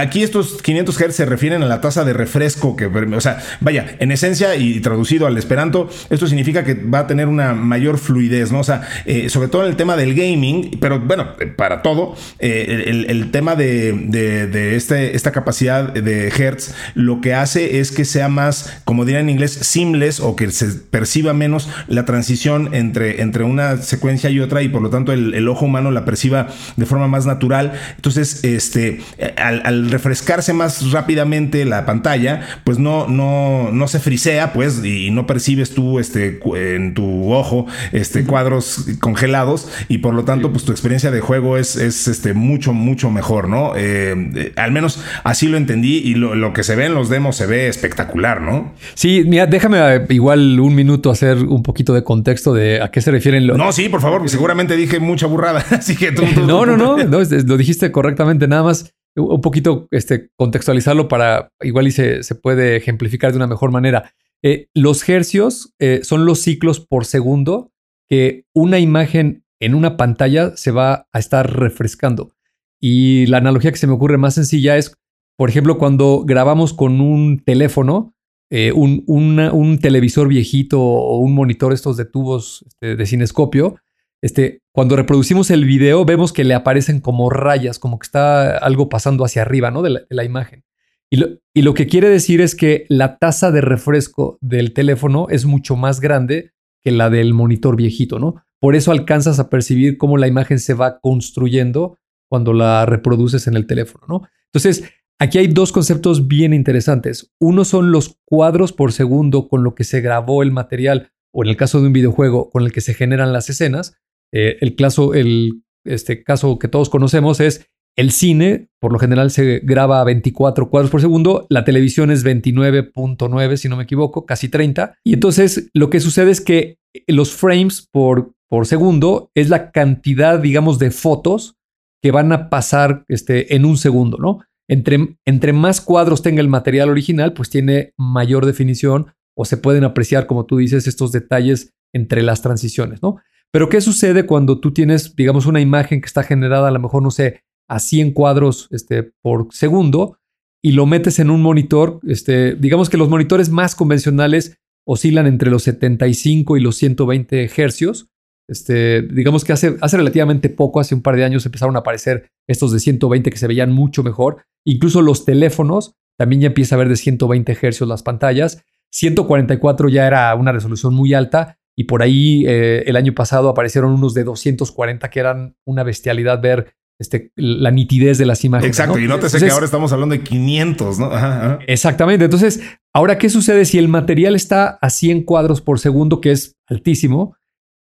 Aquí 0.00 0.22
estos 0.22 0.62
500 0.62 0.96
Hz 0.96 1.14
se 1.14 1.26
refieren 1.26 1.62
a 1.62 1.66
la 1.66 1.80
tasa 1.80 2.04
de 2.04 2.12
refresco 2.12 2.76
que. 2.76 2.86
O 2.86 3.20
sea, 3.20 3.38
vaya, 3.60 3.96
en 3.98 4.12
esencia 4.12 4.56
y 4.56 4.80
traducido 4.80 5.26
al 5.26 5.36
esperanto, 5.36 5.88
esto 6.08 6.26
significa 6.26 6.64
que 6.64 6.74
va 6.74 7.00
a 7.00 7.06
tener 7.06 7.28
una 7.28 7.52
mayor 7.54 7.98
fluidez, 7.98 8.52
¿no? 8.52 8.60
O 8.60 8.64
sea, 8.64 8.82
eh, 9.04 9.28
sobre 9.28 9.48
todo 9.48 9.62
en 9.62 9.70
el 9.70 9.76
tema 9.76 9.96
del 9.96 10.14
gaming, 10.14 10.78
pero 10.80 11.00
bueno, 11.00 11.28
para 11.56 11.82
todo, 11.82 12.16
eh, 12.38 13.04
el, 13.08 13.30
tema 13.30 13.54
de, 13.54 14.74
este, 14.76 15.16
esta 15.16 15.32
capacidad 15.32 15.92
de 15.92 16.28
Hertz 16.28 16.74
lo 16.94 17.20
que 17.20 17.34
hace 17.34 17.80
es 17.80 17.92
que 17.92 18.04
sea 18.04 18.28
más, 18.28 18.80
como 18.84 19.04
diría 19.04 19.20
en 19.20 19.30
inglés, 19.30 19.52
seamless 19.52 20.20
o 20.20 20.36
que 20.36 20.50
se 20.50 20.66
perciba 20.66 21.32
menos 21.32 21.68
la 21.88 22.04
transición 22.04 22.74
entre, 22.74 23.22
entre 23.22 23.44
una 23.44 23.76
secuencia 23.78 24.30
y 24.30 24.40
otra 24.40 24.62
y 24.62 24.68
por 24.68 24.82
lo 24.82 24.90
tanto 24.90 25.12
el, 25.12 25.34
el 25.34 25.48
ojo 25.48 25.66
humano 25.66 25.90
la 25.90 26.04
perciba 26.04 26.48
de 26.76 26.86
forma 26.86 26.99
más 27.08 27.26
natural. 27.26 27.72
Entonces, 27.96 28.44
este, 28.44 29.00
al, 29.36 29.90
refrescarse 29.90 30.52
más 30.52 30.90
rápidamente 30.92 31.64
la 31.64 31.86
pantalla, 31.86 32.60
pues 32.64 32.78
no, 32.78 33.06
no, 33.08 33.70
no 33.72 33.88
se 33.88 34.00
frisea, 34.00 34.52
pues, 34.52 34.84
y 34.84 35.10
no 35.10 35.26
percibes 35.26 35.74
tú, 35.74 35.98
este, 35.98 36.40
en 36.54 36.94
tu 36.94 37.32
ojo, 37.32 37.66
este, 37.92 38.24
cuadros 38.24 38.86
congelados, 39.00 39.68
y 39.88 39.98
por 39.98 40.14
lo 40.14 40.24
tanto, 40.24 40.52
pues 40.52 40.64
tu 40.64 40.72
experiencia 40.72 41.10
de 41.10 41.20
juego 41.20 41.56
es, 41.56 41.76
es 41.76 42.08
este, 42.08 42.34
mucho, 42.34 42.72
mucho 42.72 43.10
mejor, 43.10 43.48
¿no? 43.48 43.72
Eh, 43.76 44.14
eh, 44.34 44.52
al 44.56 44.72
menos 44.72 45.02
así 45.24 45.48
lo 45.48 45.56
entendí, 45.56 45.98
y 45.98 46.14
lo, 46.14 46.52
que 46.52 46.62
se 46.62 46.74
ve 46.74 46.86
en 46.86 46.94
los 46.94 47.08
demos 47.08 47.36
se 47.36 47.46
ve 47.46 47.68
espectacular, 47.68 48.40
¿no? 48.40 48.72
Sí, 48.94 49.22
mira, 49.26 49.46
déjame 49.46 49.78
eh, 49.78 50.06
igual 50.10 50.58
un 50.60 50.74
minuto 50.74 51.10
hacer 51.10 51.38
un 51.38 51.62
poquito 51.62 51.94
de 51.94 52.02
contexto 52.02 52.52
de 52.52 52.80
a 52.82 52.90
qué 52.90 53.00
se 53.00 53.10
refieren 53.10 53.46
los. 53.46 53.56
No, 53.56 53.72
sí, 53.72 53.88
por 53.88 54.00
favor, 54.00 54.28
seguramente 54.28 54.76
dije 54.76 55.00
mucha 55.00 55.26
burrada, 55.26 55.64
así 55.70 55.96
que 55.96 56.12
tú, 56.12 56.22
no, 56.46 56.66
no, 56.66 56.76
no, 56.76 56.89
no, 57.08 57.18
lo 57.20 57.56
dijiste 57.56 57.92
correctamente, 57.92 58.48
nada 58.48 58.62
más 58.62 58.94
un 59.16 59.40
poquito 59.40 59.88
este, 59.90 60.30
contextualizarlo 60.36 61.08
para 61.08 61.52
igual 61.62 61.88
y 61.88 61.92
se, 61.92 62.22
puede 62.36 62.76
ejemplificar 62.76 63.32
de 63.32 63.36
una 63.36 63.46
mejor 63.46 63.70
manera. 63.70 64.12
Eh, 64.42 64.68
los 64.74 65.06
hercios 65.08 65.74
eh, 65.78 66.00
son 66.02 66.24
los 66.24 66.40
ciclos 66.40 66.80
por 66.80 67.04
segundo 67.04 67.72
que 68.08 68.44
una 68.54 68.78
imagen 68.78 69.44
en 69.60 69.74
una 69.74 69.96
pantalla 69.96 70.56
se 70.56 70.70
va 70.70 71.06
a 71.12 71.18
estar 71.18 71.58
refrescando. 71.58 72.32
Y 72.80 73.26
la 73.26 73.38
analogía 73.38 73.70
que 73.70 73.78
se 73.78 73.86
me 73.86 73.92
ocurre 73.92 74.16
más 74.16 74.34
sencilla 74.34 74.78
es, 74.78 74.96
por 75.36 75.50
ejemplo, 75.50 75.76
cuando 75.76 76.24
grabamos 76.24 76.72
con 76.72 77.00
un 77.00 77.42
teléfono, 77.44 78.14
eh, 78.50 78.72
un, 78.72 79.04
un, 79.06 79.78
televisor 79.78 80.28
viejito 80.28 80.80
o 80.80 81.18
un 81.18 81.34
monitor 81.34 81.72
estos 81.72 81.96
de 81.96 82.06
tubos 82.06 82.64
este, 82.66 82.96
de 82.96 83.06
cinescopio, 83.06 83.76
este, 84.22 84.62
cuando 84.72 84.96
reproducimos 84.96 85.50
el 85.50 85.64
video 85.64 86.04
vemos 86.04 86.32
que 86.32 86.44
le 86.44 86.54
aparecen 86.54 87.00
como 87.00 87.30
rayas, 87.30 87.78
como 87.78 87.98
que 87.98 88.06
está 88.06 88.58
algo 88.58 88.88
pasando 88.88 89.24
hacia 89.24 89.42
arriba 89.42 89.70
¿no? 89.70 89.82
de, 89.82 90.04
la, 90.08 90.24
imagen. 90.24 90.64
Y 91.10 91.16
lo, 91.16 91.28
y 91.54 91.62
lo, 91.62 91.74
que 91.74 91.86
quiere 91.86 92.08
decir 92.08 92.40
es 92.40 92.54
que 92.54 92.86
la 92.88 93.18
tasa 93.18 93.50
de 93.50 93.60
refresco 93.60 94.38
del 94.40 94.72
teléfono 94.72 95.26
es 95.30 95.44
mucho 95.44 95.76
más 95.76 96.00
grande 96.00 96.52
que 96.82 96.90
la 96.90 97.10
del 97.10 97.34
monitor 97.34 97.76
viejito, 97.76 98.18
¿no? 98.18 98.42
Por 98.60 98.76
eso 98.76 98.92
alcanzas 98.92 99.38
a 99.38 99.48
percibir 99.48 99.96
cómo 99.96 100.18
la 100.18 100.28
imagen 100.28 100.58
se 100.58 100.74
va 100.74 101.00
construyendo 101.00 101.98
cuando 102.28 102.52
la 102.52 102.86
reproduces 102.86 103.46
en 103.46 103.56
el 103.56 103.66
teléfono, 103.66 104.04
¿no? 104.06 104.28
Entonces, 104.52 104.84
aquí 105.18 105.38
hay 105.38 105.48
dos 105.48 105.72
conceptos 105.72 106.28
bien 106.28 106.52
interesantes. 106.52 107.32
Uno 107.40 107.64
son 107.64 107.90
los 107.90 108.18
cuadros 108.24 108.72
por 108.72 108.92
segundo 108.92 109.48
con 109.48 109.64
lo 109.64 109.74
que 109.74 109.84
se 109.84 110.00
grabó 110.00 110.42
el 110.42 110.52
material, 110.52 111.10
o 111.32 111.42
en 111.42 111.50
el 111.50 111.56
caso 111.56 111.80
de 111.80 111.86
un 111.86 111.92
videojuego, 111.92 112.50
con 112.50 112.64
el 112.64 112.72
que 112.72 112.80
se 112.80 112.94
generan 112.94 113.32
las 113.32 113.48
escenas. 113.48 113.96
Eh, 114.32 114.58
el, 114.60 114.74
caso, 114.76 115.14
el 115.14 115.62
este 115.84 116.22
caso 116.22 116.58
que 116.58 116.68
todos 116.68 116.88
conocemos 116.88 117.40
es 117.40 117.66
el 117.96 118.12
cine, 118.12 118.68
por 118.80 118.92
lo 118.92 118.98
general 118.98 119.30
se 119.30 119.60
graba 119.60 120.00
a 120.00 120.04
24 120.04 120.70
cuadros 120.70 120.90
por 120.90 121.00
segundo, 121.00 121.46
la 121.50 121.64
televisión 121.64 122.10
es 122.10 122.24
29.9, 122.24 123.56
si 123.56 123.68
no 123.68 123.76
me 123.76 123.82
equivoco, 123.84 124.26
casi 124.26 124.48
30. 124.48 124.96
Y 125.04 125.14
entonces 125.14 125.70
lo 125.74 125.90
que 125.90 126.00
sucede 126.00 126.30
es 126.30 126.40
que 126.40 126.78
los 127.06 127.32
frames 127.32 127.86
por, 127.90 128.32
por 128.48 128.66
segundo 128.66 129.30
es 129.34 129.48
la 129.48 129.70
cantidad, 129.70 130.38
digamos, 130.38 130.78
de 130.78 130.90
fotos 130.90 131.56
que 132.02 132.10
van 132.10 132.32
a 132.32 132.48
pasar 132.48 133.04
este, 133.08 133.54
en 133.54 133.64
un 133.64 133.76
segundo, 133.76 134.18
¿no? 134.18 134.40
Entre, 134.68 135.16
entre 135.24 135.52
más 135.52 135.80
cuadros 135.80 136.22
tenga 136.22 136.40
el 136.40 136.48
material 136.48 136.90
original, 136.90 137.32
pues 137.32 137.50
tiene 137.50 137.92
mayor 137.98 138.46
definición 138.46 139.12
o 139.36 139.44
se 139.44 139.56
pueden 139.56 139.84
apreciar, 139.84 140.26
como 140.26 140.46
tú 140.46 140.58
dices, 140.58 140.86
estos 140.86 141.12
detalles 141.12 141.74
entre 141.92 142.22
las 142.22 142.40
transiciones, 142.40 143.02
¿no? 143.02 143.16
Pero 143.52 143.68
¿qué 143.68 143.80
sucede 143.80 144.26
cuando 144.26 144.60
tú 144.60 144.72
tienes, 144.72 145.16
digamos, 145.16 145.46
una 145.46 145.60
imagen 145.60 146.00
que 146.00 146.06
está 146.06 146.22
generada 146.22 146.68
a 146.68 146.70
lo 146.70 146.78
mejor, 146.78 147.02
no 147.02 147.10
sé, 147.10 147.42
a 147.68 147.80
100 147.80 148.12
cuadros 148.12 148.68
este, 148.70 149.02
por 149.22 149.48
segundo 149.50 150.18
y 150.62 150.72
lo 150.72 150.86
metes 150.86 151.18
en 151.18 151.30
un 151.30 151.42
monitor? 151.42 152.00
Este, 152.06 152.54
digamos 152.54 152.88
que 152.88 152.96
los 152.96 153.08
monitores 153.08 153.50
más 153.50 153.74
convencionales 153.74 154.58
oscilan 154.86 155.26
entre 155.26 155.50
los 155.50 155.64
75 155.64 156.56
y 156.56 156.60
los 156.60 156.76
120 156.76 157.50
hercios. 157.56 158.08
Este, 158.48 159.02
digamos 159.02 159.44
que 159.44 159.52
hace, 159.52 159.76
hace 159.80 159.96
relativamente 159.96 160.48
poco, 160.48 160.80
hace 160.80 160.94
un 160.94 161.02
par 161.02 161.16
de 161.16 161.24
años, 161.24 161.44
empezaron 161.46 161.76
a 161.76 161.80
aparecer 161.80 162.30
estos 162.48 162.72
de 162.72 162.80
120 162.80 163.30
que 163.30 163.38
se 163.38 163.46
veían 163.46 163.72
mucho 163.72 164.02
mejor. 164.02 164.44
Incluso 164.64 165.02
los 165.02 165.24
teléfonos 165.24 165.94
también 166.16 166.42
ya 166.42 166.48
empieza 166.48 166.74
a 166.74 166.78
ver 166.78 166.88
de 166.88 166.96
120 166.96 167.56
hercios 167.62 167.88
las 167.88 168.02
pantallas. 168.02 168.64
144 168.92 169.88
ya 169.88 170.06
era 170.06 170.34
una 170.34 170.52
resolución 170.52 170.94
muy 170.94 171.14
alta 171.14 171.59
y 171.80 171.84
por 171.84 172.02
ahí 172.02 172.44
eh, 172.46 172.84
el 172.84 172.96
año 172.96 173.14
pasado 173.14 173.48
aparecieron 173.48 173.92
unos 173.92 174.12
de 174.12 174.22
240 174.22 175.08
que 175.08 175.18
eran 175.18 175.56
una 175.64 175.82
bestialidad 175.82 176.42
ver 176.42 176.74
este, 176.98 177.32
la 177.36 177.70
nitidez 177.70 178.18
de 178.18 178.26
las 178.26 178.44
imágenes. 178.44 178.78
Exacto, 178.78 178.98
y 178.98 179.08
nótese 179.08 179.38
que 179.38 179.50
ahora 179.50 179.64
estamos 179.64 179.90
hablando 179.90 180.14
de 180.14 180.22
500, 180.22 180.98
¿no? 180.98 181.58
Exactamente. 181.66 182.26
Entonces, 182.26 182.60
ahora, 182.92 183.16
¿qué 183.16 183.30
sucede 183.30 183.64
si 183.64 183.78
el 183.78 183.88
material 183.88 184.36
está 184.36 184.78
a 184.82 184.90
100 184.90 185.22
cuadros 185.22 185.62
por 185.62 185.78
segundo, 185.78 186.20
que 186.20 186.32
es 186.32 186.58
altísimo, 186.66 187.34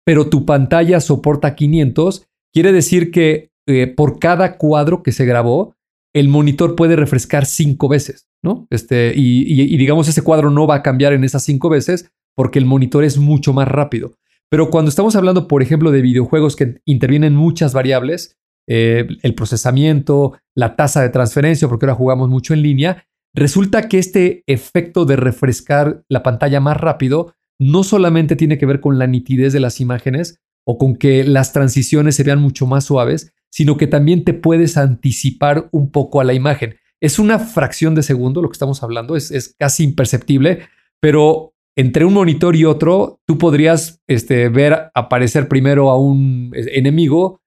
pero 0.06 0.30
tu 0.30 0.46
pantalla 0.46 1.02
soporta 1.02 1.56
500? 1.56 2.26
Quiere 2.54 2.72
decir 2.72 3.12
que 3.12 3.52
eh, 3.68 3.88
por 3.88 4.18
cada 4.18 4.56
cuadro 4.56 5.04
que 5.04 5.12
se 5.12 5.26
grabó, 5.26 5.76
el 6.16 6.30
monitor 6.30 6.78
puede 6.78 6.96
refrescar 6.96 7.46
cinco 7.46 7.90
veces, 7.90 8.30
¿no? 8.42 8.66
Este, 8.70 9.12
y, 9.14 9.76
digamos, 9.76 10.08
ese 10.08 10.22
cuadro 10.22 10.52
no 10.52 10.68
va 10.68 10.76
a 10.76 10.84
cambiar 10.84 11.12
en 11.12 11.26
esas 11.26 11.44
cinco 11.44 11.68
veces 11.68 12.10
porque 12.40 12.58
el 12.58 12.66
monitor 12.66 13.04
es 13.04 13.18
mucho 13.18 13.52
más 13.52 13.68
rápido. 13.68 14.14
Pero 14.50 14.70
cuando 14.70 14.88
estamos 14.88 15.18
hablando, 15.18 15.46
por 15.46 15.62
ejemplo, 15.62 15.92
de 15.92 16.02
videojuegos 16.02 16.56
que 16.56 16.80
intervienen 16.86 17.36
muchas 17.36 17.74
variables, 17.74 18.38
eh, 18.66 19.10
el 19.24 19.36
procesamiento, 19.36 20.40
la 20.56 20.78
tasa 20.78 21.02
de 21.02 21.10
transferencia, 21.10 21.68
porque 21.68 21.86
ahora 21.86 21.98
jugamos 21.98 22.30
mucho 22.30 22.54
en 22.54 22.62
línea, 22.62 23.06
resulta 23.36 23.90
que 23.90 24.00
este 24.00 24.46
efecto 24.48 25.04
de 25.04 25.18
refrescar 25.18 26.06
la 26.08 26.24
pantalla 26.24 26.62
más 26.62 26.78
rápido 26.78 27.34
no 27.60 27.84
solamente 27.84 28.38
tiene 28.38 28.58
que 28.58 28.66
ver 28.66 28.80
con 28.80 28.98
la 28.98 29.08
nitidez 29.08 29.52
de 29.52 29.60
las 29.60 29.82
imágenes 29.82 30.40
o 30.66 30.78
con 30.78 30.96
que 30.96 31.26
las 31.26 31.52
transiciones 31.52 32.16
se 32.16 32.24
vean 32.24 32.40
mucho 32.40 32.66
más 32.66 32.86
suaves, 32.86 33.34
sino 33.52 33.76
que 33.76 33.88
también 33.88 34.24
te 34.24 34.34
puedes 34.34 34.78
anticipar 34.78 35.68
un 35.74 35.92
poco 35.92 36.22
a 36.22 36.24
la 36.24 36.34
imagen. 36.34 36.78
Es 37.02 37.20
una 37.20 37.38
fracción 37.38 37.96
de 37.96 38.04
segundo 38.04 38.42
lo 38.42 38.48
que 38.48 38.56
estamos 38.56 38.82
hablando, 38.82 39.18
es, 39.18 39.30
es 39.30 39.58
casi 39.60 39.84
imperceptible, 39.84 40.70
pero 41.02 41.54
entre 41.80 42.04
un 42.04 42.14
monitor 42.14 42.56
y 42.56 42.66
otro, 42.66 43.22
tú 43.26 43.38
podrías 43.38 44.02
este, 44.08 44.50
ver 44.50 44.92
aparecer 44.94 45.48
primero 45.48 45.90
a 45.90 45.98
un 45.98 46.52
eh, 46.54 46.72
enemigo 46.74 47.40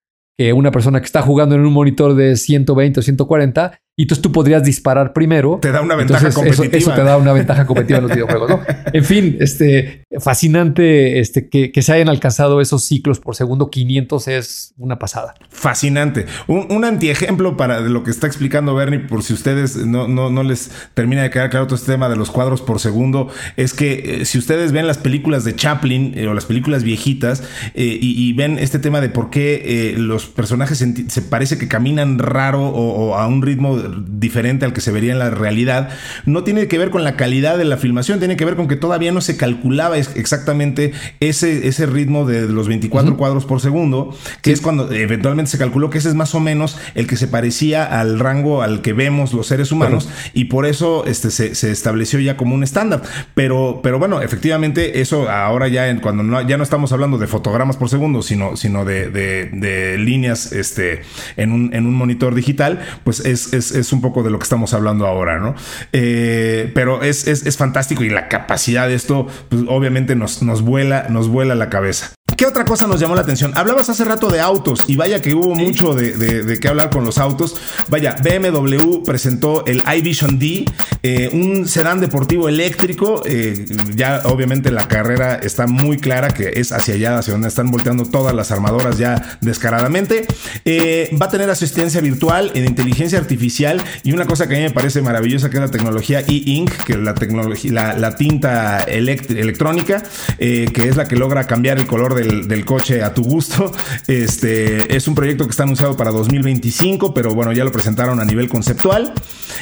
una 0.51 0.73
persona 0.73 0.99
que 0.99 1.05
está 1.05 1.23
jugando 1.23 1.55
en 1.55 1.61
un 1.61 1.73
monitor 1.73 2.17
de 2.17 2.35
120 2.35 2.99
o 2.99 3.03
140 3.03 3.79
y 3.95 4.05
entonces 4.05 4.23
tú 4.23 4.33
podrías 4.33 4.63
disparar 4.63 5.13
primero. 5.13 5.59
Te 5.61 5.71
da 5.71 5.83
una 5.83 5.95
ventaja 5.95 6.31
competitiva. 6.33 6.79
Eso, 6.79 6.93
te 6.93 7.03
da 7.03 7.19
una 7.19 7.35
ventaja 7.35 7.67
competitiva 7.67 7.99
en 7.99 8.05
los 8.05 8.13
videojuegos, 8.13 8.49
¿no? 8.49 8.61
En 8.95 9.05
fin, 9.05 9.37
este, 9.41 10.05
fascinante 10.21 11.21
este, 11.21 11.49
que, 11.49 11.71
se 11.83 11.93
hayan 11.93 12.09
alcanzado 12.09 12.61
esos 12.61 12.85
ciclos 12.85 13.21
por 13.21 13.37
segundo 13.37 13.71
500 13.71 14.29
es 14.29 14.75
una 14.79 14.99
pasada. 14.99 15.35
Fascinante. 15.51 16.27
Un, 16.47 16.71
un 16.71 16.85
antiejemplo 16.85 17.57
para 17.57 17.81
lo 17.81 18.03
que 18.03 18.11
está 18.11 18.27
explicando 18.27 18.75
Bernie, 18.75 19.01
por 19.01 19.23
si 19.23 19.35
ustedes 19.35 19.77
no, 19.77 20.09
no, 20.09 20.31
no 20.31 20.43
les 20.43 20.71
termina 20.95 21.23
de 21.23 21.31
quedar 21.31 21.51
claro 21.51 21.67
todo 21.67 21.77
este 21.77 21.93
tema 21.93 22.09
de 22.09 22.17
los 22.17 22.31
cuadros 22.31 22.63
por 22.63 22.81
segundo, 22.81 23.29
es 23.57 23.75
que 23.75 24.23
eh, 24.23 24.25
si 24.25 24.39
ustedes 24.39 24.73
ven 24.73 24.87
las 24.87 24.99
películas 24.99 25.45
de 25.45 25.55
Chaplin 25.55 26.15
eh, 26.17 26.29
o 26.29 26.35
las 26.35 26.47
películas 26.47 26.83
viejitas 26.83 27.43
eh, 27.75 27.99
y, 28.01 28.33
ven 28.33 28.59
este 28.59 28.79
tema 28.79 29.03
de 29.03 29.11
por 29.11 29.29
qué 29.29 29.95
los 29.99 30.27
personajes 30.27 30.79
se, 30.79 31.23
parece 31.23 31.59
que 31.59 31.69
caminan 31.69 32.19
raro 32.19 32.67
o 32.69 33.17
a 33.17 33.27
un 33.27 33.43
ritmo 33.43 33.82
diferente 33.89 34.65
al 34.65 34.73
que 34.73 34.81
se 34.81 34.91
vería 34.91 35.13
en 35.13 35.19
la 35.19 35.31
realidad, 35.31 35.91
no 36.27 36.45
tiene 36.45 36.69
que 36.69 36.79
ver 36.79 36.91
con 36.91 37.05
la 37.05 37.17
calidad 37.17 37.59
de 37.59 37.65
la 37.65 37.77
filmación, 37.77 38.19
tiene 38.19 38.37
que 38.37 38.45
ver 38.45 38.57
con 38.57 38.69
que 38.69 38.77
todavía 38.77 39.13
no 39.13 39.21
se 39.21 39.37
calculaba 39.37 39.99
exactamente 39.99 40.93
ese, 41.21 41.69
ese 41.69 41.87
ritmo 41.87 42.27
de 42.27 42.49
los 42.49 42.69
24 42.69 43.17
cuadros 43.17 43.45
por 43.45 43.61
segundo, 43.61 44.17
que 44.41 44.53
es 44.53 44.61
cuando 44.61 44.91
eventualmente 44.91 45.51
se 45.51 45.59
calculó 45.59 45.91
que 45.91 45.99
ese 45.99 46.09
es 46.09 46.15
más 46.15 46.35
o 46.35 46.41
menos 46.41 46.79
el 46.95 47.07
que 47.07 47.17
se 47.17 47.29
parecía 47.29 47.85
al 47.85 48.19
rango 48.19 48.63
al 48.63 48.83
que 48.83 48.93
vemos 48.93 49.33
los 49.33 49.47
seres 49.47 49.73
humanos 49.73 50.09
y 50.35 50.45
por 50.45 50.67
eso 50.67 51.05
este, 51.07 51.31
se, 51.31 51.71
estableció 51.71 52.19
ya 52.21 52.37
como 52.37 52.55
un 52.55 52.63
estándar. 52.63 53.03
Pero, 53.35 53.81
pero 53.83 53.99
bueno, 53.99 54.21
efectivamente 54.23 55.01
eso 55.01 55.31
ahora 55.31 55.69
ya 55.69 55.89
en, 55.89 56.01
cuando 56.01 56.23
no, 56.23 56.41
ya 56.47 56.57
no 56.57 56.65
estamos 56.65 56.93
hablando 56.93 57.19
de 57.19 57.27
fotogramas 57.27 57.77
por 57.77 57.89
segundo, 57.89 58.23
sino, 58.23 58.57
sino 58.57 58.85
de, 58.85 59.11
de, 59.11 59.99
líneas 59.99 60.53
este, 60.53 61.03
en, 61.37 61.53
un, 61.53 61.75
en 61.75 61.87
un 61.87 61.95
monitor 61.95 62.35
digital, 62.35 62.81
pues 63.05 63.21
es 63.21 63.43
es, 63.53 63.72
un 63.93 64.01
poco 64.01 64.23
de 64.23 64.31
lo 64.31 64.39
que 64.39 64.45
estamos 64.45 64.75
hablando 64.75 65.07
ahora, 65.07 65.39
¿no? 65.39 65.55
Eh, 65.93 66.71
pero 66.75 67.03
es, 67.03 67.27
es, 67.27 67.57
fantástico 67.57 68.03
y 68.05 68.11
la 68.11 68.29
capacidad 68.29 68.89
de 68.89 68.95
esto, 68.95 69.27
pues 69.49 69.63
obviamente 69.69 70.15
nos, 70.17 70.43
nos, 70.43 70.63
vuela, 70.63 71.07
nos 71.09 71.29
vuela 71.29 71.55
la 71.55 71.69
cabeza. 71.69 72.15
¿Qué 72.37 72.47
otra 72.47 72.65
cosa 72.65 72.87
nos 72.87 72.99
llamó 72.99 73.15
la 73.15 73.21
atención? 73.21 73.53
Hablabas 73.55 73.89
hace 73.89 74.05
rato 74.05 74.29
de 74.29 74.41
autos 74.41 74.85
y 74.87 74.97
vaya 74.97 75.21
que 75.21 75.35
hubo 75.35 75.55
mucho 75.55 75.95
de, 75.95 76.13
de, 76.13 76.61
qué 76.61 76.69
hablar 76.69 76.91
con 76.91 77.05
los 77.05 77.19
autos. 77.19 77.57
Vaya, 77.89 78.17
BMW 78.23 79.03
presentó 79.05 79.65
el 79.67 79.83
iVision 79.99 80.39
D, 80.39 80.65
eh, 81.03 81.31
un 81.33 81.69
sedán 81.69 82.01
deportivo 82.01 82.49
eléctrico. 82.49 83.23
Eh, 83.27 83.67
ya 83.95 84.23
obviamente 84.25 84.71
la 84.71 84.89
carrera 84.89 85.35
está 85.35 85.67
muy 85.67 85.99
clara 85.99 86.29
que 86.29 86.53
es 86.57 86.73
hacia 86.73 86.95
allá, 86.95 87.19
hacia 87.19 87.33
donde 87.33 87.49
están 87.49 87.71
volteando 87.71 88.05
todas 88.07 88.35
las 88.35 88.51
armadoras 88.51 88.99
ya 88.99 89.39
descaradamente. 89.41 90.27
Eh, 90.65 91.15
va 91.21 91.27
a 91.27 91.31
tener 91.31 91.51
asistencia 91.51 92.01
virtual 92.01 92.51
en 92.55 92.65
inteligencia 92.65 93.19
artificial 93.19 93.83
y 94.05 94.13
una 94.13 94.27
cosa 94.27 94.49
que 94.49 94.55
a 94.55 94.59
mí 94.59 94.65
me 94.65 94.71
parece 94.71 95.03
maravillosa 95.03 95.51
que 95.51 95.59
es 95.59 95.63
la 95.63 95.71
tecnología 95.71 96.21
e-ink, 96.21 96.71
que 96.87 96.95
es 96.95 96.99
la 96.99 97.15
tecnología, 97.15 97.95
la, 97.97 98.17
tinta 98.17 98.83
electrónica, 98.85 100.03
que 100.39 100.89
es 100.89 100.97
la 100.97 101.07
que 101.07 101.17
logra 101.17 101.47
cambiar 101.47 101.79
el 101.79 101.87
color 101.87 102.15
de 102.15 102.22
del, 102.23 102.65
coche 102.65 103.03
a 103.03 103.15
tu 103.15 103.23
gusto. 103.23 103.73
Este 104.07 104.95
es 104.95 105.09
un 105.09 105.15
proyecto 105.15 105.45
que 105.45 105.51
está 105.51 105.63
anunciado 105.63 105.97
para 105.97 106.11
2025, 106.11 107.15
pero 107.15 107.35
bueno, 107.35 107.53
ya 107.53 107.65
lo 107.65 107.73
presentaron 107.73 108.21
a 108.21 108.25
nivel 108.25 108.49
conceptual. 108.49 109.13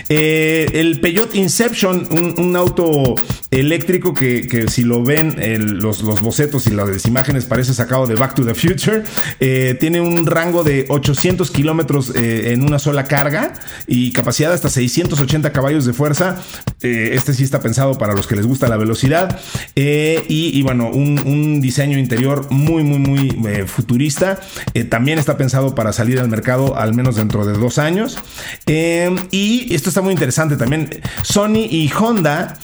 Eh, 0.08 0.66
el 0.74 1.00
Peugeot 1.00 1.34
Inception, 1.34 2.08
un, 2.36 2.56
auto 2.56 3.14
eléctrico 3.50 4.14
que, 4.14 4.66
si 4.68 4.84
lo 4.84 5.02
ven 5.02 5.36
los, 5.80 6.02
los, 6.02 6.20
bocetos 6.20 6.66
y 6.66 6.70
las 6.70 7.06
imágenes 7.06 7.46
parece 7.46 7.74
sacado 7.74 8.06
de 8.06 8.14
Back 8.14 8.34
to 8.34 8.44
the 8.44 8.54
Future. 8.54 9.02
Eh, 9.40 9.76
tiene 9.80 10.00
un 10.00 10.26
rango 10.26 10.62
de 10.62 10.86
800 10.88 11.50
kilómetros 11.50 12.12
eh, 12.14 12.52
en 12.52 12.62
una 12.62 12.78
sola 12.78 13.04
carga 13.04 13.54
y 13.86 14.12
capacidad 14.12 14.52
hasta 14.52 14.70
680 14.70 15.52
caballos 15.52 15.84
de 15.84 15.92
fuerza. 15.92 16.40
Eh, 16.82 17.10
este 17.14 17.34
sí 17.34 17.42
está 17.42 17.60
pensado 17.60 17.98
para 17.98 18.14
los 18.14 18.26
que 18.26 18.36
les 18.36 18.46
gusta 18.46 18.68
la 18.68 18.76
velocidad. 18.76 19.40
Y, 19.74 20.62
bueno, 20.62 20.88
un, 20.90 21.60
diseño 21.60 21.98
interior 21.98 22.46
muy, 22.50 22.84
muy, 22.84 22.98
muy 22.98 23.66
futurista. 23.66 24.40
también 24.88 25.18
está 25.18 25.36
pensado 25.36 25.74
para 25.74 25.92
salir 25.92 26.20
al 26.20 26.28
mercado 26.28 26.76
al 26.76 26.94
menos 26.94 27.16
dentro 27.16 27.44
de 27.44 27.54
dos 27.54 27.78
años. 27.78 28.18
y 28.66 29.74
esto 29.74 29.88
está 29.88 30.02
muy 30.02 30.12
interesante 30.12 30.56
también. 30.56 31.00
Sony 31.22 31.66
y 31.70 31.90
Honda 31.98 32.58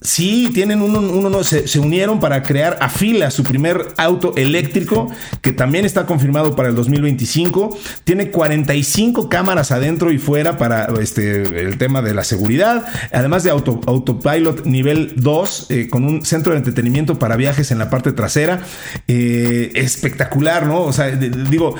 Sí, 0.00 0.50
tienen 0.54 0.80
uno, 0.80 1.00
uno 1.00 1.42
se, 1.42 1.66
unieron 1.80 2.20
para 2.20 2.44
crear 2.44 2.78
Afila, 2.80 3.32
su 3.32 3.42
primer 3.42 3.88
auto 3.96 4.32
eléctrico, 4.36 5.10
que 5.42 5.52
también 5.52 5.84
está 5.84 6.06
confirmado 6.06 6.54
para 6.54 6.68
el 6.68 6.76
2025. 6.76 7.76
Tiene 8.04 8.30
45 8.30 9.28
cámaras 9.28 9.72
adentro 9.72 10.12
y 10.12 10.18
fuera 10.18 10.56
para 10.56 10.86
este, 11.00 11.42
el 11.60 11.78
tema 11.78 12.00
de 12.00 12.14
la 12.14 12.22
seguridad, 12.22 12.86
además 13.12 13.42
de 13.42 13.50
auto, 13.50 13.80
autopilot 13.86 14.66
nivel 14.66 15.14
2, 15.16 15.66
eh, 15.70 15.88
con 15.88 16.04
un 16.04 16.24
centro 16.24 16.52
de 16.52 16.58
entretenimiento 16.58 17.18
para 17.18 17.34
viajes 17.34 17.72
en 17.72 17.78
la 17.78 17.90
parte 17.90 18.12
trasera. 18.12 18.60
Eh, 19.08 19.72
espectacular, 19.74 20.66
¿no? 20.66 20.82
O 20.82 20.92
sea, 20.92 21.10
digo, 21.10 21.74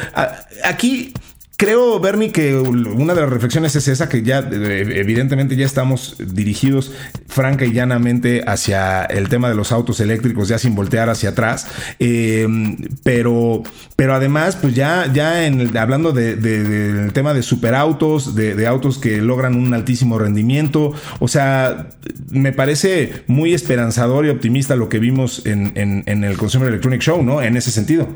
aquí 0.65 1.15
Creo, 1.61 1.99
Bernie, 1.99 2.31
que 2.31 2.57
una 2.57 3.15
de 3.15 3.21
las 3.21 3.31
reflexiones 3.31 3.75
es 3.75 3.89
esa, 3.89 4.09
que 4.09 4.23
ya 4.23 4.49
evidentemente 4.49 5.57
ya 5.57 5.67
estamos 5.67 6.15
dirigidos 6.25 6.93
franca 7.27 7.65
y 7.65 7.73
llanamente 7.73 8.45
hacia 8.47 9.03
el 9.03 9.29
tema 9.29 9.49
de 9.49 9.57
los 9.57 9.73
autos 9.73 9.99
eléctricos, 9.99 10.47
ya 10.47 10.61
sin 10.61 10.77
voltear 10.77 11.09
hacia 11.09 11.31
atrás. 11.31 11.67
Em, 11.99 12.77
pero, 13.03 13.65
pero 13.97 14.15
además, 14.15 14.55
pues 14.55 14.77
ya, 14.77 15.13
ya 15.13 15.47
en 15.47 15.77
hablando 15.77 16.13
del 16.13 17.13
tema 17.13 17.35
de 17.35 17.43
superautos, 17.43 18.37
de, 18.37 18.65
autos 18.69 18.99
que 18.99 19.17
logran 19.17 19.57
un 19.57 19.75
altísimo 19.75 20.17
rendimiento, 20.17 20.93
o 21.19 21.27
sea, 21.27 21.89
me 22.31 22.53
parece 22.53 23.25
muy 23.27 23.53
esperanzador 23.53 24.27
y 24.27 24.29
optimista 24.29 24.77
lo 24.77 24.89
que 24.89 25.01
vimos 25.01 25.45
en, 25.45 25.73
en 25.75 26.23
el 26.23 26.37
Consumer 26.37 26.69
Electronic 26.69 27.01
Show, 27.01 27.21
¿no? 27.25 27.43
En 27.43 27.57
ese 27.57 27.73
sentido. 27.73 28.09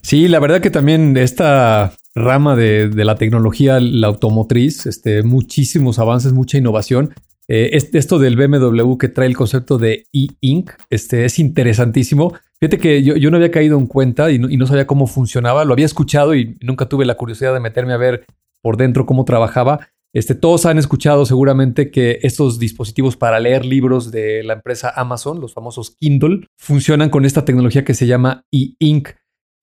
Sí, 0.00 0.26
la 0.26 0.40
verdad 0.40 0.62
que 0.62 0.70
también 0.70 1.18
esta 1.18 1.92
rama 2.14 2.56
de, 2.56 2.90
la 3.04 3.16
tecnología, 3.16 3.80
la 3.80 4.08
automotriz, 4.08 4.86
este, 4.86 5.22
muchísimos 5.22 5.98
avances, 5.98 6.32
mucha 6.32 6.58
innovación. 6.58 7.14
Eh, 7.48 7.70
esto 7.72 8.18
del 8.18 8.36
BMW 8.36 8.96
que 8.96 9.08
trae 9.08 9.26
el 9.26 9.36
concepto 9.36 9.76
de 9.76 10.06
e-ink 10.12 10.70
este, 10.90 11.24
es 11.24 11.38
interesantísimo. 11.38 12.34
Fíjate 12.60 12.78
que 12.78 13.02
yo, 13.02 13.30
no 13.30 13.36
había 13.36 13.50
caído 13.50 13.76
en 13.76 13.86
cuenta 13.86 14.30
y 14.30 14.38
no, 14.38 14.66
sabía 14.66 14.86
cómo 14.86 15.06
funcionaba. 15.08 15.64
Lo 15.64 15.72
había 15.72 15.86
escuchado 15.86 16.34
y 16.34 16.56
nunca 16.60 16.88
tuve 16.88 17.04
la 17.04 17.16
curiosidad 17.16 17.52
de 17.52 17.60
meterme 17.60 17.92
a 17.92 17.96
ver 17.96 18.24
por 18.62 18.76
dentro 18.76 19.04
cómo 19.04 19.24
trabajaba. 19.24 19.88
Este, 20.14 20.34
todos 20.34 20.66
han 20.66 20.78
escuchado 20.78 21.26
seguramente 21.26 21.90
que 21.90 22.18
estos 22.22 22.58
dispositivos 22.58 23.16
para 23.16 23.40
leer 23.40 23.64
libros 23.64 24.12
de 24.12 24.42
la 24.44 24.52
empresa 24.52 24.92
Amazon, 24.94 25.40
los 25.40 25.54
famosos 25.54 25.96
Kindle, 25.98 26.46
funcionan 26.56 27.10
con 27.10 27.24
esta 27.24 27.44
tecnología 27.44 27.84
que 27.84 27.94
se 27.94 28.06
llama 28.06 28.44
e-ink. 28.52 29.08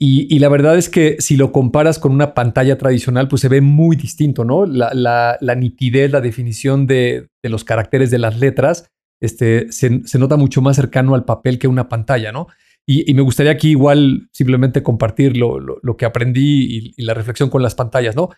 Y, 0.01 0.39
la 0.39 0.47
verdad 0.47 0.77
es 0.77 0.87
que 0.87 1.17
si 1.19 1.35
lo 1.35 1.51
comparas 1.51 1.99
con 1.99 2.13
una 2.13 2.33
pantalla 2.33 2.77
tradicional, 2.77 3.27
pues 3.27 3.41
se 3.41 3.49
ve 3.49 3.59
muy 3.59 3.97
distinto, 3.97 4.45
¿no? 4.45 4.65
La, 4.65 5.37
nitidez, 5.57 6.09
la 6.09 6.21
definición 6.21 6.87
de, 6.87 7.27
los 7.43 7.65
caracteres 7.65 8.09
de 8.09 8.17
las 8.17 8.39
letras, 8.39 8.89
este, 9.19 9.69
se, 9.73 9.89
nota 10.17 10.37
mucho 10.37 10.61
más 10.61 10.77
cercano 10.77 11.15
al 11.15 11.25
papel 11.25 11.59
que 11.59 11.67
una 11.67 11.89
pantalla, 11.89 12.31
¿no? 12.31 12.47
Y, 12.87 13.13
me 13.13 13.21
gustaría 13.21 13.51
aquí 13.51 13.71
igual 13.71 14.29
simplemente 14.31 14.83
compartir 14.83 15.35
lo, 15.35 15.97
que 15.97 16.05
aprendí 16.05 16.93
y, 16.95 17.03
la 17.03 17.13
reflexión 17.13 17.49
con 17.49 17.61
las 17.61 17.75
pantallas, 17.75 18.15
¿no? 18.15 18.29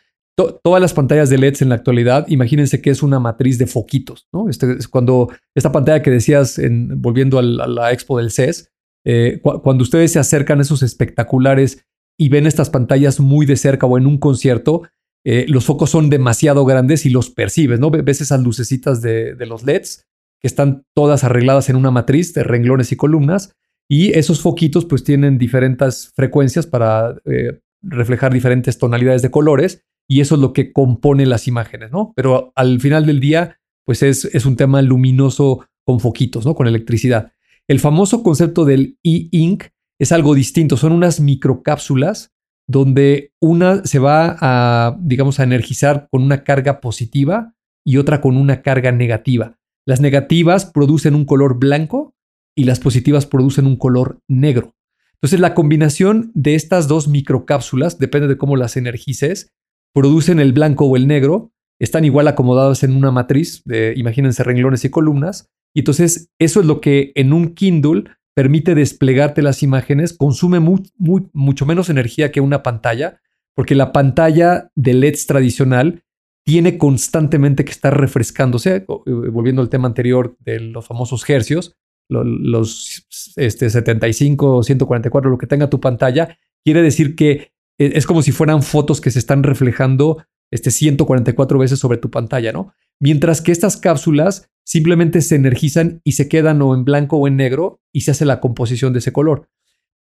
todas 0.64 0.82
las 0.82 0.96
pantallas 0.96 1.30
de 1.30 1.38
LEDs 1.38 1.62
en 1.62 1.70
la 1.70 1.76
actualidad, 1.76 2.26
imagínense 2.28 2.82
que 2.82 2.90
es 2.90 3.04
una 3.04 3.20
matriz 3.20 3.60
de 3.60 3.68
foquitos, 3.68 4.28
¿no? 4.34 4.50
Este, 4.50 4.72
es 4.72 4.88
cuando 4.88 5.30
esta 5.54 5.72
pantalla 5.72 6.02
que 6.02 6.10
decías, 6.10 6.58
en, 6.58 7.00
volviendo 7.00 7.38
a 7.38 7.44
la 7.44 7.92
expo 7.92 8.18
del 8.18 8.32
CES, 8.32 8.71
eh, 9.04 9.42
cuando 9.42 9.84
ustedes 9.84 10.12
se 10.12 10.20
acercan 10.20 10.60
a 10.60 10.62
esos 10.62 10.84
espectaculares 10.84 11.86
y 12.18 12.30
ven 12.30 12.46
estas 12.46 12.70
pantallas 12.70 13.20
muy 13.20 13.46
de 13.46 13.56
cerca 13.56 13.88
o 13.88 13.98
en 13.98 14.06
un 14.06 14.18
concierto, 14.18 14.84
eh, 15.24 15.46
los 15.48 15.66
focos 15.66 15.90
son 15.90 16.10
demasiado 16.10 16.66
grandes 16.66 17.06
y 17.06 17.10
los 17.10 17.30
percibes, 17.30 17.80
¿no? 17.80 17.92
Ves 17.92 18.22
esas 18.22 18.42
lucecitas 18.42 19.02
de, 19.02 19.36
los 19.46 19.64
LEDs 19.64 20.08
que 20.40 20.48
están 20.48 20.84
todas 20.96 21.24
arregladas 21.24 21.70
en 21.70 21.76
una 21.76 21.92
matriz 21.92 22.34
de 22.34 22.44
renglones 22.44 22.92
y 22.92 22.96
columnas 22.96 23.54
y 23.88 24.18
esos 24.18 24.42
foquitos 24.42 24.86
pues 24.86 25.04
tienen 25.04 25.38
diferentes 25.38 26.12
frecuencias 26.16 26.66
para 26.66 27.16
eh, 27.26 27.60
reflejar 27.84 28.34
diferentes 28.34 28.80
tonalidades 28.80 29.22
de 29.22 29.30
colores 29.30 29.84
y 30.08 30.22
eso 30.22 30.36
es 30.36 30.42
lo 30.42 30.54
que 30.54 30.72
compone 30.72 31.26
las 31.26 31.48
imágenes, 31.48 31.92
¿no? 31.92 32.14
Pero 32.16 32.52
al 32.56 32.80
final 32.80 33.06
del 33.06 33.20
día 33.20 33.58
pues 33.86 34.02
es, 34.02 34.26
es 34.26 34.46
un 34.46 34.56
tema 34.56 34.82
luminoso 34.82 35.66
con 35.86 36.00
foquitos, 36.00 36.46
¿no? 36.46 36.56
Con 36.56 36.68
electricidad. 36.68 37.32
El 37.68 37.80
famoso 37.80 38.24
concepto 38.24 38.66
del 38.66 38.98
e-ink 39.04 39.66
es 40.00 40.12
algo 40.12 40.34
distinto, 40.34 40.78
son 40.78 40.94
unas 40.94 41.20
microcápsulas 41.20 42.32
donde 42.68 43.34
una 43.40 43.84
se 43.86 44.00
va 44.00 44.38
a, 44.40 44.98
digamos, 45.00 45.40
a 45.40 45.44
energizar 45.44 46.08
con 46.10 46.24
una 46.24 46.44
carga 46.44 46.80
positiva 46.80 47.54
y 47.86 47.98
otra 47.98 48.22
con 48.22 48.38
una 48.38 48.62
carga 48.62 48.92
negativa. 48.92 49.58
Las 49.86 50.00
negativas 50.00 50.66
producen 50.66 51.16
un 51.16 51.26
color 51.26 51.60
blanco 51.60 52.16
y 52.56 52.64
las 52.64 52.80
positivas 52.80 53.26
producen 53.26 53.66
un 53.66 53.76
color 53.76 54.20
negro. 54.28 54.76
Entonces 55.14 55.40
la 55.40 55.54
combinación 55.54 56.32
de 56.34 56.56
estas 56.56 56.88
dos 56.88 57.08
microcápsulas, 57.08 58.00
depende 58.00 58.28
de 58.28 58.38
cómo 58.38 58.56
las 58.56 58.78
energices, 58.78 59.52
producen 59.94 60.40
el 60.40 60.54
blanco 60.54 60.86
o 60.86 60.96
el 60.96 61.08
negro, 61.08 61.52
están 61.82 62.06
igual 62.06 62.28
acomodadas 62.28 62.84
en 62.84 62.96
una 62.96 63.12
matriz, 63.12 63.64
de, 63.66 63.94
imagínense 63.98 64.44
renglones 64.44 64.86
y 64.86 64.90
columnas, 64.90 65.50
y 65.74 65.80
entonces 65.80 66.30
eso 66.38 66.60
es 66.60 66.66
lo 66.66 66.80
que 66.80 67.12
en 67.16 67.34
un 67.34 67.56
Kindle 67.56 68.04
permite 68.36 68.76
desplegarte 68.76 69.42
las 69.42 69.64
imágenes, 69.64 70.14
consume 70.14 70.60
mucho 70.60 71.66
menos 71.66 71.90
energía 71.90 72.32
que 72.32 72.40
una 72.40 72.62
pantalla, 72.62 73.20
porque 73.56 73.74
la 73.74 73.92
pantalla 73.92 74.70
de 74.76 74.94
LEDs 74.94 75.26
tradicional 75.26 76.04
tiene 76.46 76.78
constantemente 76.78 77.66
que 77.66 77.72
estar 77.72 78.00
refrescándose, 78.00 78.76
eh, 78.76 78.86
volviendo 78.86 79.64
al 79.64 79.70
tema 79.70 79.88
anterior 79.88 80.38
de 80.40 80.60
los 80.60 80.86
famosos 80.86 81.28
hercios, 81.30 81.76
los, 82.10 83.08
este, 83.38 83.70
75, 83.70 84.64
144, 84.64 85.32
lo 85.32 85.38
que 85.38 85.48
tenga 85.48 85.70
tu 85.70 85.80
pantalla, 85.80 86.38
quiere 86.64 86.82
decir 86.84 87.16
que 87.16 87.52
eh, 87.80 87.94
es 87.96 88.06
como 88.06 88.22
si 88.22 88.32
fueran 88.32 88.62
fotos 88.62 89.02
que 89.02 89.12
se 89.12 89.20
están 89.20 89.44
reflejando 89.44 90.24
este 90.52 90.72
144 90.72 91.58
veces 91.58 91.80
sobre 91.80 91.98
tu 91.98 92.12
pantalla, 92.12 92.52
¿no? 92.52 92.74
Mientras 93.00 93.42
que 93.42 93.52
estas 93.52 93.78
cápsulas 93.78 94.50
simplemente 94.64 95.22
se 95.22 95.36
energizan 95.36 96.02
y 96.04 96.12
se 96.14 96.30
quedan 96.30 96.62
o 96.62 96.76
en 96.76 96.86
blanco 96.86 97.18
o 97.18 97.28
en 97.28 97.38
negro 97.38 97.82
y 97.92 98.02
se 98.02 98.12
hace 98.12 98.26
la 98.26 98.40
composición 98.40 98.94
de 98.94 99.00
ese 99.00 99.12
color. 99.12 99.50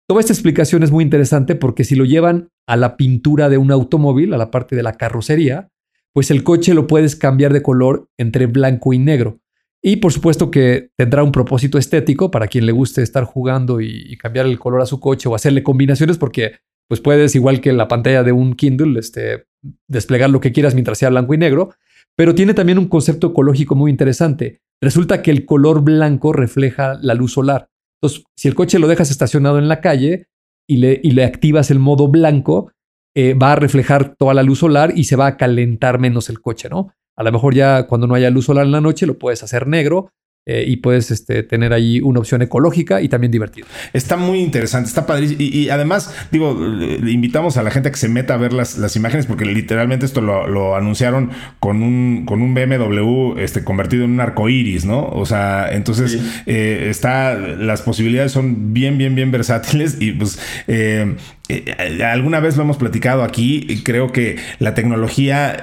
Toda 0.06 0.20
esta 0.20 0.32
explicación 0.32 0.82
es 0.82 0.90
muy 0.90 1.02
interesante 1.02 1.54
porque 1.54 1.84
si 1.84 1.96
lo 1.96 2.04
llevan 2.04 2.50
a 2.66 2.76
la 2.76 2.96
pintura 2.96 3.48
de 3.48 3.58
un 3.58 3.72
automóvil, 3.72 4.34
a 4.34 4.38
la 4.38 4.50
parte 4.50 4.76
de 4.76 4.82
la 4.82 4.92
carrocería, 4.92 5.70
pues 6.12 6.30
el 6.30 6.44
coche 6.44 6.74
lo 6.74 6.86
puedes 6.86 7.16
cambiar 7.16 7.52
de 7.52 7.62
color 7.62 8.08
entre 8.18 8.46
blanco 8.46 8.92
y 8.92 8.98
negro. 8.98 9.40
Y 9.82 9.96
por 9.96 10.12
supuesto 10.12 10.50
que 10.50 10.90
tendrá 10.96 11.22
un 11.22 11.32
propósito 11.32 11.76
estético 11.76 12.30
para 12.30 12.46
quien 12.46 12.64
le 12.64 12.72
guste 12.72 13.02
estar 13.02 13.24
jugando 13.24 13.80
y, 13.80 14.16
cambiar 14.16 14.46
el 14.46 14.58
color 14.58 14.80
a 14.80 14.86
su 14.86 15.00
coche 15.00 15.28
o 15.28 15.34
hacerle 15.34 15.62
combinaciones 15.62 16.16
porque 16.16 16.52
pues 16.88 17.00
puedes, 17.00 17.34
igual 17.34 17.60
que 17.60 17.72
la 17.72 17.88
pantalla 17.88 18.22
de 18.22 18.32
un 18.32 18.54
Kindle, 18.54 18.98
este, 18.98 19.44
desplegar 19.88 20.30
lo 20.30 20.40
que 20.40 20.52
quieras 20.52 20.74
mientras 20.74 20.98
sea 20.98 21.10
blanco 21.10 21.34
y 21.34 21.38
negro. 21.38 21.70
Pero 22.16 22.34
tiene 22.34 22.54
también 22.54 22.78
un 22.78 22.88
concepto 22.88 23.28
ecológico 23.28 23.74
muy 23.74 23.90
interesante. 23.90 24.60
Resulta 24.80 25.22
que 25.22 25.30
el 25.30 25.46
color 25.46 25.82
blanco 25.82 26.32
refleja 26.32 26.98
la 27.00 27.14
luz 27.14 27.32
solar. 27.32 27.68
Entonces, 28.00 28.24
si 28.36 28.48
el 28.48 28.54
coche 28.54 28.78
lo 28.78 28.88
dejas 28.88 29.10
estacionado 29.10 29.58
en 29.58 29.68
la 29.68 29.80
calle 29.80 30.28
y 30.68 30.76
le, 30.76 31.24
activas 31.24 31.70
el 31.70 31.78
modo 31.78 32.08
blanco, 32.08 32.72
eh, 33.14 33.34
va 33.34 33.52
a 33.52 33.56
reflejar 33.56 34.14
toda 34.16 34.34
la 34.34 34.42
luz 34.42 34.60
solar 34.60 34.92
y 34.94 35.04
se 35.04 35.16
va 35.16 35.26
a 35.26 35.36
calentar 35.36 35.98
menos 35.98 36.28
el 36.28 36.40
coche, 36.40 36.68
¿no? 36.68 36.92
A 37.16 37.22
lo 37.22 37.32
mejor 37.32 37.54
ya 37.54 37.86
cuando 37.86 38.06
no 38.06 38.14
haya 38.14 38.30
luz 38.30 38.46
solar 38.46 38.66
en 38.66 38.72
la 38.72 38.80
noche 38.80 39.06
lo 39.06 39.18
puedes 39.18 39.42
hacer 39.42 39.66
negro 39.66 40.10
eh, 40.46 40.64
y 40.66 40.76
puedes 40.76 41.10
este, 41.10 41.42
tener 41.42 41.72
ahí 41.72 42.02
una 42.02 42.20
opción 42.20 42.42
ecológica 42.42 43.00
y 43.00 43.08
también 43.08 43.30
divertida. 43.30 43.66
Está 43.94 44.18
muy 44.18 44.40
interesante, 44.40 44.88
está 44.88 45.06
padrísimo. 45.06 45.40
Y, 45.40 45.70
además, 45.70 46.14
digo, 46.30 46.52
invitamos 46.52 47.56
a 47.56 47.62
la 47.62 47.70
gente 47.70 47.88
a 47.88 47.92
que 47.92 47.98
se 47.98 48.10
meta 48.10 48.34
a 48.34 48.36
ver 48.36 48.52
las, 48.52 48.76
las 48.76 48.94
imágenes 48.94 49.24
porque 49.24 49.46
literalmente 49.46 50.04
esto 50.04 50.20
lo, 50.20 50.76
anunciaron 50.76 51.30
con 51.60 51.82
un, 51.82 52.26
con 52.26 52.42
un 52.42 52.52
BMW 52.52 53.38
este, 53.38 53.64
convertido 53.64 54.04
en 54.04 54.10
un 54.10 54.20
arco 54.20 54.50
iris, 54.50 54.84
¿no? 54.84 55.06
O 55.06 55.24
sea, 55.24 55.72
entonces 55.72 56.20
eh, 56.44 56.88
está, 56.90 57.34
las 57.38 57.80
posibilidades 57.80 58.32
son 58.32 58.74
bien, 58.74 58.98
bien, 58.98 59.14
bien 59.14 59.30
versátiles 59.30 59.96
y 59.98 60.12
pues 60.12 60.38
eh, 60.66 61.16
eh, 61.48 62.02
alguna 62.02 62.40
vez 62.40 62.56
lo 62.56 62.62
hemos 62.62 62.78
platicado 62.78 63.22
aquí, 63.22 63.82
creo 63.84 64.12
que 64.12 64.36
la 64.60 64.72
tecnología 64.74 65.54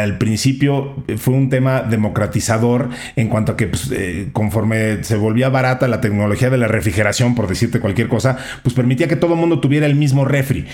al 0.00 0.16
principio 0.18 0.94
fue 1.16 1.34
un 1.34 1.50
tema 1.50 1.82
democratizador 1.82 2.88
en 3.16 3.28
cuanto 3.28 3.52
a 3.52 3.56
que 3.56 3.66
pues, 3.66 3.90
conforme 4.32 5.02
se 5.02 5.16
volvía 5.16 5.48
barata 5.48 5.88
la 5.88 6.00
tecnología 6.00 6.50
de 6.50 6.58
la 6.58 6.68
refrigeración, 6.68 7.34
por 7.34 7.48
decirte 7.48 7.80
cualquier 7.80 8.06
cosa, 8.06 8.36
pues 8.62 8.76
permitía 8.76 9.08
que 9.08 9.16
todo 9.16 9.34
el 9.34 9.40
mundo 9.40 9.58
tuviera 9.58 9.86
el 9.86 9.96
mismo 9.96 10.24
refri. 10.24 10.66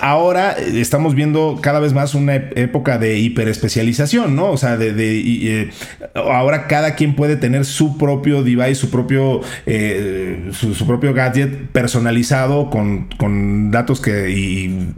ahora 0.00 0.52
estamos 0.52 1.14
viendo 1.14 1.60
cada 1.62 1.78
vez 1.78 1.92
más 1.92 2.16
una 2.16 2.34
época 2.34 2.98
de 2.98 3.20
hiperespecialización, 3.20 4.34
¿no? 4.34 4.50
O 4.50 4.56
sea, 4.56 4.76
de, 4.76 5.70
ahora 6.14 6.66
cada 6.66 6.96
quien 6.96 7.14
puede 7.14 7.36
tener 7.36 7.64
su 7.64 7.98
propio 7.98 8.42
device, 8.42 8.74
su 8.74 8.90
propio, 8.90 9.42
su, 10.50 10.86
propio 10.88 11.14
gadget 11.14 11.68
personalizado 11.70 12.68
con 12.68 13.06
datos 13.70 14.00
que 14.00 14.30
y 14.30 14.92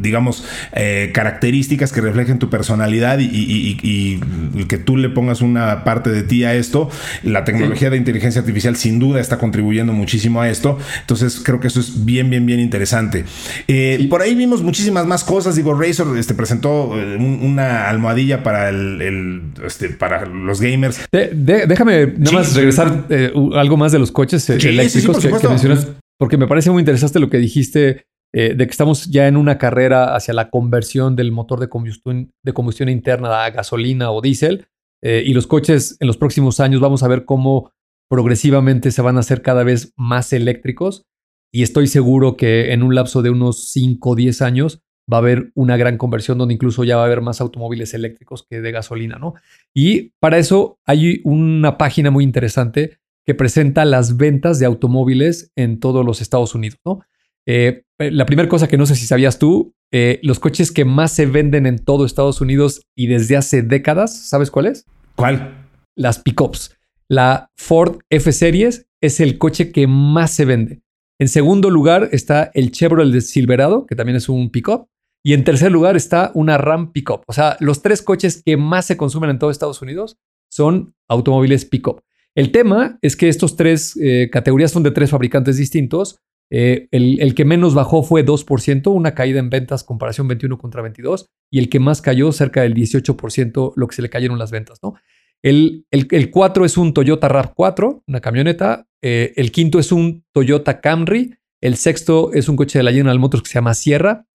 digamos, 0.00 0.44
eh, 0.72 1.10
características 1.14 1.92
que 1.92 2.00
reflejen 2.00 2.38
tu 2.38 2.50
personalidad 2.50 3.18
y, 3.20 4.20
que 4.68 4.78
tú 4.78 4.96
le 4.96 5.08
pongas 5.08 5.40
una 5.40 5.84
parte 5.84 6.10
de 6.10 6.22
ti 6.22 6.44
a 6.44 6.54
esto. 6.54 6.90
La 7.22 7.44
tecnología 7.44 7.90
de 7.90 7.96
inteligencia 7.96 8.40
artificial 8.40 8.76
sin 8.76 8.98
duda 8.98 9.20
está 9.20 9.38
contribuyendo 9.38 9.92
muchísimo 9.92 10.40
a 10.40 10.48
esto. 10.48 10.78
Entonces 11.00 11.40
creo 11.44 11.60
que 11.60 11.68
eso 11.68 11.80
es 11.80 12.04
bien, 12.04 12.30
bien, 12.30 12.46
bien 12.46 12.60
interesante. 12.60 13.24
Eh, 13.68 14.06
por 14.08 14.22
ahí 14.22 14.34
vimos 14.34 14.62
muchísimas 14.62 15.06
más 15.06 15.24
cosas. 15.24 15.56
Digo, 15.56 15.74
Razer 15.74 16.06
este, 16.16 16.34
presentó 16.34 16.98
eh, 16.98 17.16
una 17.16 17.88
almohadilla 17.88 18.42
para 18.42 18.68
el, 18.68 19.42
este, 19.64 19.88
para 19.88 20.26
los 20.26 20.60
gamers. 20.60 21.00
déjame 21.10 22.14
nada 22.16 22.32
más 22.32 22.54
regresar 22.54 23.06
algo 23.54 23.76
más 23.76 23.92
de 23.92 23.98
los 23.98 24.12
coches 24.12 24.48
eléctricos 24.50 25.18
que, 25.18 25.30
que 25.30 25.48
mencionas, 25.48 25.88
porque 26.20 26.36
me 26.36 26.46
parece 26.46 26.70
muy 26.70 26.80
interesante 26.80 27.18
lo 27.18 27.30
que 27.30 27.38
dijiste 27.38 28.04
eh, 28.34 28.54
de 28.54 28.66
que 28.66 28.70
estamos 28.70 29.06
ya 29.06 29.26
en 29.26 29.38
una 29.38 29.56
carrera 29.56 30.14
hacia 30.14 30.34
la 30.34 30.50
conversión 30.50 31.16
del 31.16 31.32
motor 31.32 31.60
de 31.60 31.70
combustión, 31.70 32.30
de 32.44 32.52
combustión 32.52 32.90
interna 32.90 33.42
a 33.42 33.50
gasolina 33.50 34.10
o 34.10 34.20
diésel. 34.20 34.66
Eh, 35.02 35.22
y 35.24 35.32
los 35.32 35.46
coches 35.46 35.96
en 35.98 36.06
los 36.06 36.18
próximos 36.18 36.60
años 36.60 36.82
vamos 36.82 37.02
a 37.02 37.08
ver 37.08 37.24
cómo 37.24 37.72
progresivamente 38.10 38.90
se 38.90 39.00
van 39.00 39.16
a 39.16 39.20
hacer 39.20 39.40
cada 39.40 39.64
vez 39.64 39.94
más 39.96 40.34
eléctricos. 40.34 41.06
Y 41.50 41.62
estoy 41.62 41.86
seguro 41.86 42.36
que 42.36 42.74
en 42.74 42.82
un 42.82 42.94
lapso 42.94 43.22
de 43.22 43.30
unos 43.30 43.70
5 43.70 44.10
o 44.10 44.14
10 44.14 44.42
años 44.42 44.82
va 45.10 45.16
a 45.16 45.20
haber 45.20 45.52
una 45.54 45.78
gran 45.78 45.96
conversión 45.96 46.36
donde 46.36 46.52
incluso 46.52 46.84
ya 46.84 46.96
va 46.96 47.04
a 47.04 47.06
haber 47.06 47.22
más 47.22 47.40
automóviles 47.40 47.94
eléctricos 47.94 48.46
que 48.46 48.60
de 48.60 48.72
gasolina, 48.72 49.16
¿no? 49.18 49.36
Y 49.72 50.12
para 50.20 50.36
eso 50.36 50.78
hay 50.84 51.22
una 51.24 51.78
página 51.78 52.10
muy 52.10 52.24
interesante 52.24 52.98
que 53.24 53.34
presenta 53.34 53.84
las 53.84 54.16
ventas 54.16 54.58
de 54.58 54.66
automóviles 54.66 55.52
en 55.56 55.80
todos 55.80 56.04
los 56.04 56.20
Estados 56.20 56.54
Unidos, 56.54 56.78
¿no? 56.84 57.00
Eh, 57.46 57.84
la 57.98 58.26
primera 58.26 58.48
cosa 58.48 58.68
que 58.68 58.76
no 58.76 58.86
sé 58.86 58.94
si 58.94 59.06
sabías 59.06 59.38
tú, 59.38 59.74
eh, 59.92 60.20
los 60.22 60.38
coches 60.38 60.70
que 60.70 60.84
más 60.84 61.12
se 61.12 61.26
venden 61.26 61.66
en 61.66 61.78
todo 61.78 62.04
Estados 62.04 62.40
Unidos 62.40 62.82
y 62.94 63.08
desde 63.08 63.36
hace 63.36 63.62
décadas, 63.62 64.28
¿sabes 64.28 64.50
cuál 64.50 64.66
es? 64.66 64.86
¿Cuál? 65.16 65.68
Las 65.96 66.18
pickups. 66.20 66.76
La 67.08 67.50
Ford 67.56 67.98
F 68.08 68.30
Series 68.30 68.86
es 69.00 69.20
el 69.20 69.36
coche 69.38 69.72
que 69.72 69.86
más 69.86 70.30
se 70.30 70.44
vende. 70.44 70.82
En 71.18 71.28
segundo 71.28 71.68
lugar 71.68 72.08
está 72.12 72.50
el 72.54 72.70
Chevrolet 72.70 73.20
Silverado, 73.20 73.84
que 73.84 73.96
también 73.96 74.16
es 74.16 74.28
un 74.28 74.50
pickup. 74.50 74.86
Y 75.22 75.34
en 75.34 75.44
tercer 75.44 75.70
lugar 75.70 75.96
está 75.96 76.30
una 76.34 76.56
Ram 76.56 76.92
Pickup. 76.92 77.24
O 77.26 77.32
sea, 77.34 77.56
los 77.60 77.82
tres 77.82 78.00
coches 78.00 78.42
que 78.42 78.56
más 78.56 78.86
se 78.86 78.96
consumen 78.96 79.28
en 79.28 79.38
todo 79.38 79.50
Estados 79.50 79.82
Unidos 79.82 80.18
son 80.48 80.94
automóviles 81.08 81.64
pickup. 81.66 82.00
El 82.34 82.52
tema 82.52 82.98
es 83.02 83.16
que 83.16 83.28
estos 83.28 83.56
tres 83.56 83.96
eh, 84.00 84.28
categorías 84.30 84.70
son 84.70 84.82
de 84.82 84.92
tres 84.92 85.10
fabricantes 85.10 85.56
distintos, 85.56 86.20
eh, 86.52 86.88
el, 86.90 87.34
que 87.34 87.44
menos 87.44 87.74
bajó 87.74 88.02
fue 88.02 88.24
2%, 88.26 88.92
una 88.92 89.14
caída 89.14 89.38
en 89.38 89.50
ventas 89.50 89.84
comparación 89.84 90.26
21 90.26 90.58
contra 90.58 90.82
22, 90.82 91.26
y 91.50 91.60
el 91.60 91.68
que 91.68 91.78
más 91.78 92.02
cayó 92.02 92.32
cerca 92.32 92.62
del 92.62 92.74
18%, 92.74 93.72
lo 93.76 93.86
que 93.86 93.94
se 93.94 94.02
le 94.02 94.10
cayeron 94.10 94.38
las 94.38 94.50
ventas, 94.50 94.78
¿no? 94.82 94.94
El, 95.42 95.86
el, 95.90 96.30
4 96.30 96.64
es 96.66 96.76
un 96.76 96.92
Toyota 96.92 97.28
RAV4, 97.28 98.02
una 98.06 98.20
camioneta. 98.20 98.86
Eh, 99.00 99.32
el 99.36 99.52
quinto 99.52 99.78
es 99.78 99.90
un 99.90 100.22
Toyota 100.32 100.82
Camry. 100.82 101.34
El 101.62 101.76
sexto 101.76 102.30
es 102.34 102.50
un 102.50 102.56
coche 102.56 102.78
de 102.78 102.82
la 102.82 102.92
General 102.92 103.18
Motors 103.18 103.44
que 103.44 103.48
se 103.48 103.54
llama 103.54 103.72
Sierra. 103.72 104.26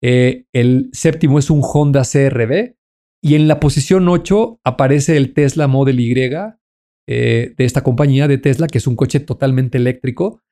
El 0.00 0.90
séptimo 0.92 1.40
es 1.40 1.50
un 1.50 1.60
Honda 1.60 2.02
CRB. 2.04 2.76
Y 3.20 3.34
en 3.34 3.48
la 3.48 3.58
posición 3.58 4.08
8 4.08 4.60
aparece 4.62 5.16
el 5.16 5.34
Tesla 5.34 5.66
Model 5.66 5.98
Y 5.98 6.14
de 7.06 7.54
esta 7.58 7.82
compañía 7.82 8.28
de 8.28 8.38
Tesla, 8.38 8.66
que 8.66 8.78
es 8.78 8.86
un 8.86 8.96
coche 8.96 9.20
totalmente 9.20 9.78
eléctrico. 9.78 10.42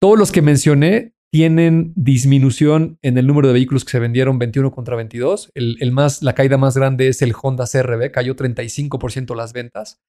Todos 0.00 0.18
los 0.18 0.32
que 0.32 0.42
mencioné 0.42 1.12
tienen 1.32 1.94
disminución 1.96 2.98
en 3.00 3.16
el 3.16 3.26
número 3.26 3.48
de 3.48 3.54
vehículos 3.54 3.86
que 3.86 3.92
se 3.92 3.98
vendieron 3.98 4.38
21 4.38 4.70
contra 4.70 4.96
22. 4.96 5.50
El, 5.54 5.90
más, 5.90 6.22
la 6.22 6.34
caída 6.34 6.58
más 6.58 6.76
grande 6.76 7.08
es 7.08 7.22
el 7.22 7.32
Honda 7.40 7.64
CRV, 7.66 8.10
cayó 8.10 8.36
35% 8.36 9.34
las 9.34 9.54
ventas. 9.54 10.02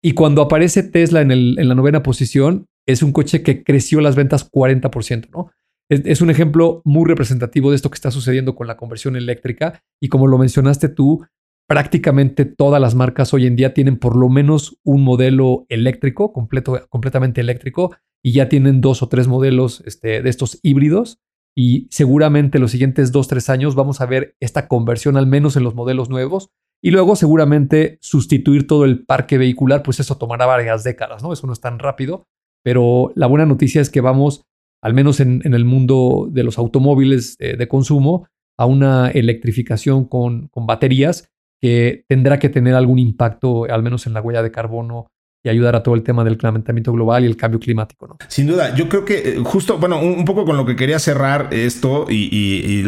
Y 0.00 0.12
cuando 0.12 0.40
aparece 0.40 0.84
Tesla 0.84 1.20
en, 1.20 1.32
en, 1.32 1.68
la 1.68 1.74
novena 1.74 2.04
posición, 2.04 2.66
es 2.86 3.02
un 3.02 3.12
coche 3.12 3.42
que 3.42 3.64
creció 3.64 4.00
las 4.00 4.14
ventas 4.14 4.48
40%, 4.48 5.30
¿no? 5.30 5.50
Es, 5.88 6.02
es, 6.04 6.20
un 6.20 6.30
ejemplo 6.30 6.80
muy 6.84 7.08
representativo 7.08 7.70
de 7.70 7.76
esto 7.76 7.90
que 7.90 7.96
está 7.96 8.12
sucediendo 8.12 8.54
con 8.54 8.68
la 8.68 8.76
conversión 8.76 9.16
eléctrica. 9.16 9.82
Y 10.00 10.08
como 10.08 10.28
lo 10.28 10.38
mencionaste 10.38 10.88
tú, 10.88 11.26
prácticamente 11.72 12.44
todas 12.44 12.82
las 12.82 12.94
marcas 12.94 13.32
hoy 13.32 13.46
en 13.46 13.56
día 13.56 13.72
tienen 13.72 13.96
por 13.96 14.14
lo 14.14 14.28
menos 14.28 14.78
un 14.84 15.02
modelo 15.02 15.64
eléctrico, 15.70 16.30
completo, 16.30 16.86
completamente 16.90 17.40
eléctrico, 17.40 17.96
y 18.22 18.32
ya 18.32 18.50
tienen 18.50 18.82
dos 18.82 19.02
o 19.02 19.08
tres 19.08 19.26
modelos 19.26 19.82
este, 19.86 20.20
de 20.20 20.28
estos 20.28 20.60
híbridos. 20.62 21.22
Y 21.56 21.88
seguramente 21.90 22.58
los 22.58 22.72
siguientes 22.72 23.10
dos, 23.10 23.26
tres 23.26 23.48
años 23.48 23.74
vamos 23.74 24.02
a 24.02 24.06
ver 24.06 24.36
esta 24.38 24.68
conversión 24.68 25.16
al 25.16 25.26
menos 25.26 25.56
en 25.56 25.64
los 25.64 25.74
modelos 25.74 26.10
nuevos. 26.10 26.50
Y 26.82 26.90
luego 26.90 27.16
seguramente 27.16 27.96
sustituir 28.02 28.66
todo 28.66 28.84
el 28.84 29.06
parque 29.06 29.38
vehicular, 29.38 29.82
pues 29.82 29.98
eso 29.98 30.18
tomará 30.18 30.44
varias 30.44 30.84
décadas, 30.84 31.22
¿no? 31.22 31.32
Eso 31.32 31.46
no 31.46 31.54
es 31.54 31.60
tan 31.60 31.78
rápido, 31.78 32.26
pero 32.62 33.12
la 33.14 33.28
buena 33.28 33.46
noticia 33.46 33.80
es 33.80 33.88
que 33.88 34.02
vamos, 34.02 34.44
al 34.82 34.92
menos 34.92 35.20
en, 35.20 35.40
el 35.42 35.64
mundo 35.64 36.28
de 36.30 36.42
los 36.42 36.58
automóviles 36.58 37.38
de, 37.38 37.56
de 37.56 37.66
consumo, 37.66 38.26
a 38.58 38.66
una 38.66 39.10
electrificación 39.10 40.04
con 40.04 40.50
baterías 40.54 41.31
que 41.62 42.04
tendrá 42.08 42.40
que 42.40 42.48
tener 42.48 42.74
algún 42.74 42.98
impacto, 42.98 43.64
al 43.64 43.84
menos 43.84 44.06
en 44.08 44.14
la 44.14 44.20
huella 44.20 44.42
de 44.42 44.50
carbono 44.50 45.12
y 45.44 45.48
ayudar 45.48 45.74
a 45.74 45.82
todo 45.82 45.96
el 45.96 46.02
tema 46.02 46.22
del 46.22 46.38
calentamiento 46.38 46.92
global 46.92 47.24
y 47.24 47.26
el 47.26 47.36
cambio 47.36 47.58
climático. 47.58 48.16
Sin 48.28 48.46
duda, 48.46 48.76
yo 48.76 48.88
creo 48.88 49.04
que 49.04 49.18
eh, 49.18 49.36
justo, 49.42 49.76
bueno, 49.78 50.00
un, 50.00 50.24
poco 50.24 50.44
con 50.44 50.56
lo 50.56 50.64
que 50.64 50.76
quería 50.76 51.00
cerrar 51.00 51.48
esto 51.50 52.06
y, 52.08 52.82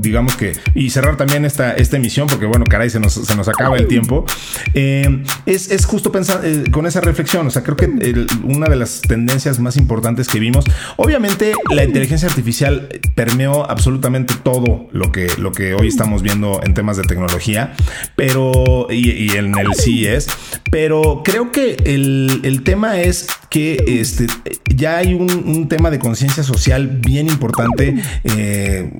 digamos 0.00 0.34
que, 0.36 0.52
y 0.74 0.88
cerrar 0.88 1.18
también 1.18 1.44
esta, 1.44 1.74
esta 1.74 1.98
emisión, 1.98 2.28
porque 2.28 2.46
bueno, 2.46 2.64
caray, 2.64 2.88
se 2.88 2.98
nos, 2.98 3.12
se 3.12 3.36
nos 3.36 3.46
acaba 3.48 3.76
el 3.76 3.88
tiempo, 3.88 4.24
eh, 4.72 5.22
es, 5.44 5.84
justo 5.84 6.10
pensar 6.10 6.40
eh, 6.44 6.64
con 6.70 6.86
esa 6.86 7.02
reflexión, 7.02 7.46
o 7.46 7.50
sea, 7.50 7.62
creo 7.62 7.76
que 7.76 8.26
una 8.42 8.68
de 8.68 8.76
las 8.76 9.02
tendencias 9.02 9.60
más 9.60 9.76
importantes 9.76 10.28
que 10.28 10.40
vimos, 10.40 10.64
obviamente 10.96 11.52
la 11.70 11.84
inteligencia 11.84 12.26
artificial 12.28 12.88
permeó 13.14 13.70
absolutamente 13.70 14.34
todo 14.42 14.88
lo 14.92 15.12
que, 15.12 15.28
lo 15.36 15.52
que 15.52 15.74
hoy 15.74 15.88
estamos 15.88 16.22
viendo 16.22 16.60
en 16.62 16.72
temas 16.72 16.96
de 16.96 17.02
tecnología, 17.02 17.74
pero, 18.16 18.86
y, 18.88 19.10
y 19.10 19.30
en 19.36 19.58
el 19.58 19.74
CES, 19.74 20.28
pero 20.70 21.20
creo 21.22 21.52
que 21.52 21.81
el, 21.84 22.62
tema 22.64 23.00
es 23.00 23.26
que 23.50 23.84
este, 23.86 24.26
ya 24.74 24.98
hay 24.98 25.14
un, 25.14 25.68
tema 25.68 25.90
de 25.90 25.98
conciencia 25.98 26.42
social 26.42 26.86
bien 26.86 27.28
importante 27.28 28.02
eh, 28.24 28.90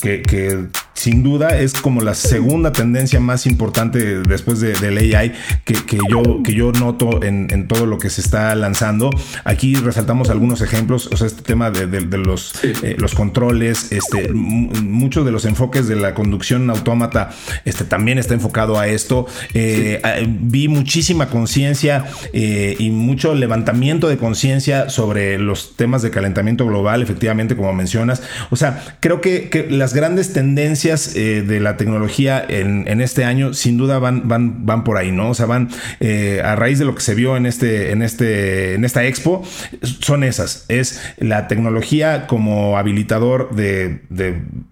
que, 0.00 0.68
sin 0.94 1.22
duda 1.22 1.58
es 1.58 1.74
como 1.74 2.00
la 2.00 2.14
segunda 2.14 2.72
tendencia 2.72 3.20
más 3.20 3.46
importante 3.46 4.20
después 4.20 4.60
de, 4.60 4.72
del 4.74 4.98
AI 4.98 5.32
que, 5.64 5.98
yo, 6.10 6.42
que 6.42 6.54
yo 6.54 6.72
noto 6.72 7.22
en, 7.22 7.68
todo 7.68 7.86
lo 7.86 7.98
que 7.98 8.10
se 8.10 8.20
está 8.20 8.54
lanzando. 8.54 9.10
Aquí 9.44 9.74
resaltamos 9.74 10.30
algunos 10.30 10.60
ejemplos, 10.60 11.08
o 11.12 11.16
sea, 11.16 11.26
este 11.26 11.42
tema 11.42 11.70
de, 11.70 12.00
los, 12.18 12.52
eh, 12.64 12.96
los 12.98 13.14
controles, 13.14 13.92
este, 13.92 14.32
muchos 14.32 15.24
de 15.24 15.32
los 15.32 15.44
enfoques 15.44 15.86
de 15.88 15.96
la 15.96 16.14
conducción 16.14 16.68
autómata 16.70 17.30
este, 17.64 17.84
también 17.84 18.18
está 18.18 18.34
enfocado 18.34 18.78
a 18.78 18.88
esto. 18.88 19.26
Eh, 19.54 20.00
vi 20.40 20.68
muchísima 20.68 21.28
conciencia 21.28 22.04
eh, 22.32 22.76
y 22.78 22.90
mucho 22.90 23.34
levantamiento 23.34 24.08
de 24.08 24.16
conciencia 24.16 24.88
sobre 24.90 25.38
los 25.38 25.76
temas 25.76 26.02
de 26.02 26.10
calentamiento 26.10 26.66
global, 26.66 27.02
efectivamente, 27.02 27.56
como 27.56 27.72
mencionas. 27.72 28.22
O 28.50 28.56
sea, 28.56 28.96
creo 29.00 29.20
que, 29.20 29.66
las 29.70 29.94
grandes 29.94 30.32
tendencias 30.32 31.14
eh, 31.16 31.42
de 31.42 31.60
la 31.60 31.76
tecnología 31.76 32.44
en, 32.48 33.00
este 33.00 33.24
año, 33.24 33.54
sin 33.54 33.76
duda, 33.76 33.98
van, 33.98 34.28
van, 34.28 34.66
van 34.66 34.84
por 34.84 34.96
ahí, 34.96 35.12
¿no? 35.12 35.30
O 35.30 35.34
sea, 35.34 35.46
van 35.46 35.68
eh, 36.00 36.40
a 36.44 36.56
raíz 36.56 36.78
de 36.78 36.84
lo 36.84 36.94
que 36.94 37.00
se 37.00 37.14
vio 37.14 37.36
en, 37.36 37.46
este, 37.46 37.92
en, 37.92 38.02
este, 38.02 38.74
en 38.74 38.84
esta 38.84 39.04
expo, 39.04 39.42
son 39.82 40.24
esas. 40.24 40.64
Es 40.68 41.00
la 41.18 41.48
tecnología 41.48 42.26
como 42.26 42.78
habilitador 42.78 43.54
de, 43.54 44.00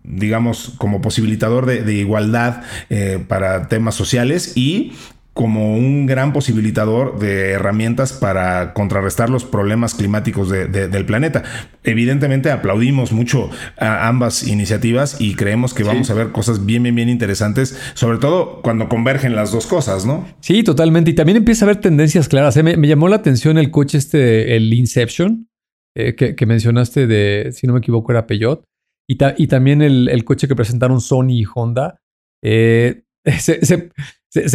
digamos, 0.04 0.74
como 0.78 1.00
posibilitador 1.00 1.66
de, 1.66 1.96
igualdad 1.96 2.62
para 3.28 3.68
temas 3.68 3.94
sociales 3.94 4.52
y 4.56 4.92
como 5.36 5.76
un 5.76 6.06
gran 6.06 6.32
posibilitador 6.32 7.18
de 7.18 7.50
herramientas 7.50 8.14
para 8.14 8.72
contrarrestar 8.72 9.28
los 9.28 9.44
problemas 9.44 9.94
climáticos 9.94 10.48
del 10.48 11.04
planeta. 11.04 11.42
Evidentemente 11.84 12.50
aplaudimos 12.50 13.12
mucho 13.12 13.50
a 13.76 14.08
ambas 14.08 14.48
iniciativas 14.48 15.20
y 15.20 15.34
creemos 15.34 15.74
que 15.74 15.84
vamos 15.84 16.08
a 16.08 16.14
ver 16.14 16.32
cosas 16.32 16.64
bien, 16.64 16.84
bien, 16.84 16.94
bien 16.94 17.10
interesantes, 17.10 17.78
sobre 17.92 18.16
todo 18.16 18.62
cuando 18.62 18.88
convergen 18.88 19.36
las 19.36 19.52
dos 19.52 19.66
cosas, 19.66 20.06
¿no? 20.06 20.26
Sí, 20.40 20.62
totalmente. 20.62 21.10
Y 21.10 21.14
también 21.14 21.36
empieza 21.36 21.66
a 21.66 21.68
haber 21.68 21.82
tendencias 21.82 22.28
claras. 22.28 22.56
¿eh? 22.56 22.62
Me, 22.62 22.88
llamó 22.88 23.08
la 23.08 23.16
atención 23.16 23.58
el 23.58 23.70
coche 23.70 23.98
este, 23.98 24.56
el 24.56 24.72
Inception, 24.72 25.50
eh, 25.94 26.14
que, 26.14 26.46
mencionaste 26.46 27.06
de, 27.06 27.50
si 27.52 27.66
no 27.66 27.74
me 27.74 27.80
equivoco, 27.80 28.10
era 28.10 28.26
Peugeot. 28.26 28.64
Y, 29.06 29.18
y 29.36 29.46
también 29.48 29.82
el, 29.82 30.24
coche 30.24 30.48
que 30.48 30.56
presentaron 30.56 31.02
Sony 31.02 31.32
y 31.32 31.44
Honda. 31.54 32.00
Eh, 32.42 33.02
se, 33.38 33.62
se, 33.66 33.90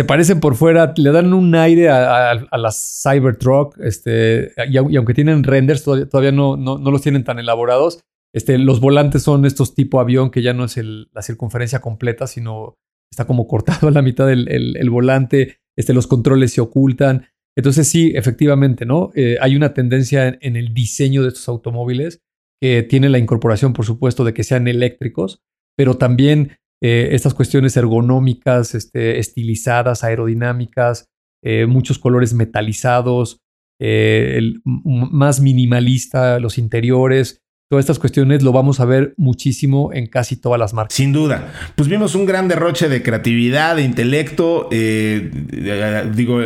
parecen 0.05 0.39
por 0.39 0.55
fuera, 0.55 0.93
le 0.95 1.11
dan 1.11 1.33
un 1.33 1.55
aire 1.55 1.89
a, 1.89 2.31
a, 2.31 2.57
las 2.57 3.01
Cybertruck, 3.03 3.77
este, 3.79 4.51
y, 4.69 4.77
aunque 4.77 5.13
tienen 5.13 5.43
renders, 5.43 5.83
todavía, 5.83 6.31
no, 6.31 6.57
no, 6.57 6.77
los 6.77 7.01
tienen 7.01 7.23
tan 7.23 7.39
elaborados. 7.39 8.01
Este, 8.33 8.57
los 8.57 8.79
volantes 8.79 9.23
son 9.23 9.45
estos 9.45 9.75
tipo 9.75 9.99
avión 9.99 10.31
que 10.31 10.41
ya 10.41 10.53
no 10.53 10.65
es 10.65 10.77
la 10.77 11.21
circunferencia 11.21 11.81
completa, 11.81 12.27
sino 12.27 12.75
está 13.11 13.25
como 13.25 13.47
cortado 13.47 13.87
a 13.89 13.91
la 13.91 14.01
mitad 14.01 14.27
del 14.27 14.47
el, 14.47 14.89
volante, 14.89 15.57
este, 15.77 15.93
los 15.93 16.07
controles 16.07 16.53
se 16.53 16.61
ocultan. 16.61 17.27
Entonces 17.57 17.87
sí, 17.87 18.13
efectivamente, 18.15 18.85
¿no? 18.85 19.11
Eh, 19.15 19.37
hay 19.41 19.55
una 19.55 19.73
tendencia 19.73 20.37
en, 20.39 20.55
el 20.55 20.73
diseño 20.73 21.21
de 21.21 21.29
estos 21.29 21.49
automóviles 21.49 22.21
que 22.61 22.83
tiene 22.83 23.09
la 23.09 23.17
incorporación, 23.17 23.73
por 23.73 23.85
supuesto, 23.85 24.23
de 24.23 24.33
que 24.33 24.43
sean 24.43 24.67
eléctricos, 24.67 25.41
pero 25.75 25.97
también 25.97 26.57
eh, 26.81 27.09
estas 27.11 27.33
cuestiones 27.33 27.77
ergonómicas, 27.77 28.73
este, 28.75 29.19
estilizadas, 29.19 30.03
aerodinámicas, 30.03 31.05
eh, 31.43 31.65
muchos 31.65 31.99
colores 31.99 32.33
metalizados, 32.33 33.39
eh, 33.79 34.35
el, 34.37 34.61
más 34.63 35.39
minimalista, 35.41 36.39
los 36.39 36.57
interiores, 36.57 37.40
Todas 37.71 37.83
estas 37.83 37.99
cuestiones 37.99 38.43
lo 38.43 38.51
vamos 38.51 38.81
a 38.81 38.85
ver 38.85 39.13
muchísimo 39.15 39.91
en 39.93 40.07
casi 40.07 40.35
todas 40.35 40.59
las 40.59 40.73
marcas. 40.73 40.93
Sin 40.93 41.13
duda. 41.13 41.53
Pues 41.77 41.87
vimos 41.87 42.15
un 42.15 42.25
gran 42.25 42.49
derroche 42.49 42.89
de 42.89 43.01
creatividad, 43.01 43.77
de 43.77 43.83
intelecto. 43.83 44.67
Eh, 44.73 45.31
eh, 45.53 46.11
digo, 46.13 46.41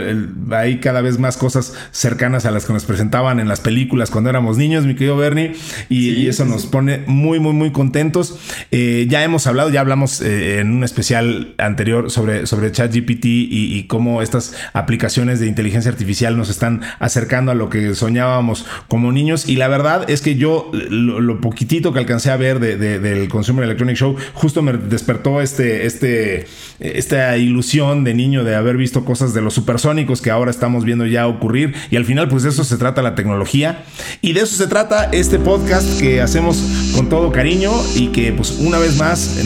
hay 0.51 0.79
cada 0.79 1.01
vez 1.01 1.17
más 1.17 1.37
cosas 1.37 1.73
cercanas 1.89 2.45
a 2.45 2.51
las 2.51 2.65
que 2.65 2.73
nos 2.73 2.85
presentaban 2.85 3.39
en 3.39 3.47
las 3.47 3.59
películas 3.59 4.11
cuando 4.11 4.29
éramos 4.29 4.59
niños, 4.59 4.85
mi 4.85 4.93
querido 4.93 5.17
Bernie. 5.17 5.55
Y, 5.89 6.27
eso 6.27 6.45
nos 6.45 6.67
pone 6.67 7.01
muy, 7.07 7.39
muy, 7.39 7.53
muy 7.53 7.71
contentos. 7.71 8.37
Eh, 8.69 9.07
ya 9.09 9.23
hemos 9.23 9.47
hablado, 9.47 9.71
ya 9.71 9.81
hablamos 9.81 10.21
en 10.21 10.73
un 10.73 10.83
especial 10.83 11.55
anterior 11.57 12.11
sobre, 12.11 12.45
sobre 12.45 12.71
ChatGPT 12.71 13.25
y, 13.25 13.75
y 13.75 13.87
cómo 13.87 14.21
estas 14.21 14.53
aplicaciones 14.73 15.39
de 15.39 15.47
inteligencia 15.47 15.89
artificial 15.89 16.37
nos 16.37 16.51
están 16.51 16.81
acercando 16.99 17.51
a 17.51 17.55
lo 17.55 17.71
que 17.71 17.95
soñábamos 17.95 18.67
como 18.87 19.11
niños. 19.11 19.49
Y 19.49 19.55
la 19.55 19.69
verdad 19.69 20.07
es 20.07 20.21
que 20.21 20.35
yo 20.35 20.69
lo, 20.71 21.14
poquitito 21.41 21.93
que 21.93 21.99
alcancé 21.99 22.31
a 22.31 22.37
ver 22.37 22.59
del 22.59 23.29
Consumer 23.29 23.65
Electronic 23.65 23.95
Show, 23.95 24.15
justo 24.33 24.61
me 24.61 24.73
despertó 24.73 25.41
este, 25.41 25.85
este, 25.85 26.47
esta 26.79 27.37
ilusión 27.37 28.03
de 28.03 28.13
niño 28.13 28.43
de 28.43 28.55
haber 28.55 28.77
visto 28.77 29.05
cosas 29.05 29.33
de 29.33 29.41
los 29.41 29.53
supersónicos 29.53 30.21
que 30.21 30.31
ahora 30.31 30.51
estamos 30.51 30.85
viendo 30.85 31.05
ya 31.05 31.27
ocurrir. 31.27 31.73
Y 31.91 31.95
al 31.95 32.05
final, 32.05 32.29
pues 32.29 32.43
de 32.43 32.49
eso 32.49 32.63
se 32.63 32.77
trata 32.77 33.01
la 33.01 33.15
tecnología. 33.15 33.83
Y 34.21 34.33
de 34.33 34.41
eso 34.41 34.55
se 34.55 34.67
trata 34.67 35.05
este 35.11 35.39
podcast 35.39 35.99
que 35.99 36.21
hacemos 36.21 36.63
con 36.95 37.09
todo 37.09 37.31
cariño 37.31 37.71
y 37.95 38.07
que, 38.07 38.31
pues, 38.31 38.57
una 38.59 38.77
vez 38.77 38.97
más 38.97 39.43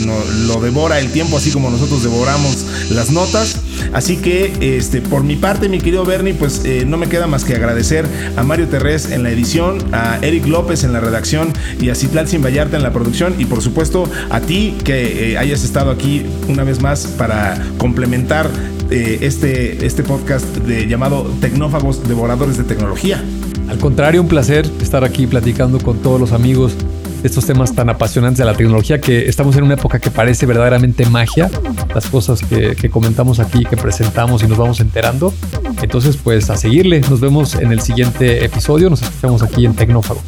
lo 0.48 0.62
devora 0.62 1.00
el 1.00 1.12
tiempo, 1.12 1.38
así 1.38 1.52
como 1.52 1.70
nosotros 1.70 2.04
devoramos 2.04 2.66
las 2.92 3.12
notas. 3.12 3.62
Así 3.94 4.18
que, 4.18 4.78
este, 4.78 5.02
por 5.02 5.24
mi 5.24 5.36
parte, 5.36 5.70
mi 5.70 5.80
querido 5.80 6.06
Bernie, 6.06 6.34
pues 6.34 6.64
eh, 6.66 6.84
no 6.86 6.98
me 6.98 7.08
queda 7.08 7.28
más 7.28 7.44
que 7.44 7.56
agradecer 7.56 8.06
a 8.36 8.44
Mario 8.44 8.68
Terrés 8.68 9.12
en 9.12 9.24
la 9.24 9.32
edición, 9.32 9.78
a 9.94 10.20
Eric 10.22 10.46
López 10.48 10.84
en 10.84 10.94
la 10.94 11.00
redacción 11.00 11.54
y 11.80 11.90
a 11.90 11.96
Citlal 11.96 12.28
Sin 12.28 12.44
Vallarta 12.44 12.78
en 12.78 12.84
la 12.84 12.92
producción 12.92 13.36
y 13.38 13.46
por 13.46 13.62
supuesto 13.62 14.10
a 14.30 14.40
ti 14.42 14.76
que 14.84 15.32
eh, 15.32 15.38
hayas 15.38 15.64
estado 15.64 15.92
aquí 15.92 16.26
una 16.48 16.64
vez 16.64 16.82
más 16.82 17.08
para 17.08 17.62
complementar 17.78 18.50
eh, 18.90 19.20
este, 19.22 19.86
este 19.86 20.04
podcast 20.04 20.46
de, 20.58 20.88
llamado 20.88 21.32
Tecnófagos 21.42 22.08
Devoradores 22.08 22.58
de 22.58 22.64
Tecnología. 22.64 23.24
Al 23.70 23.78
contrario, 23.78 24.22
un 24.22 24.28
placer 24.28 24.66
estar 24.82 25.04
aquí 25.04 25.28
platicando 25.28 25.80
con 25.80 26.00
todos 26.00 26.20
los 26.20 26.32
amigos 26.32 26.76
estos 27.24 27.46
temas 27.46 27.74
tan 27.76 27.90
apasionantes 27.90 28.40
de 28.40 28.46
la 28.46 28.54
tecnología 28.54 29.00
que 29.00 29.28
estamos 29.28 29.56
en 29.58 29.64
una 29.64 29.76
época 29.76 30.00
que 30.00 30.10
parece 30.10 30.46
verdaderamente 30.46 31.06
magia, 31.06 31.50
las 31.94 32.08
cosas 32.08 32.42
que, 32.42 32.76
que, 32.76 32.90
comentamos 32.90 33.40
aquí, 33.40 33.66
que 33.66 33.78
presentamos 33.78 34.42
y 34.44 34.48
nos 34.48 34.58
vamos 34.58 34.80
enterando. 34.80 35.34
Entonces, 35.82 36.18
pues 36.18 36.50
a 36.50 36.58
seguirle, 36.58 37.02
nos 37.02 37.20
vemos 37.20 37.56
en 37.56 37.72
el 37.72 37.82
siguiente 37.82 38.44
episodio, 38.46 38.90
nos 38.90 39.02
escuchamos 39.02 39.44
aquí 39.44 39.66
en 39.66 39.76
Tecnófago. 39.76 40.22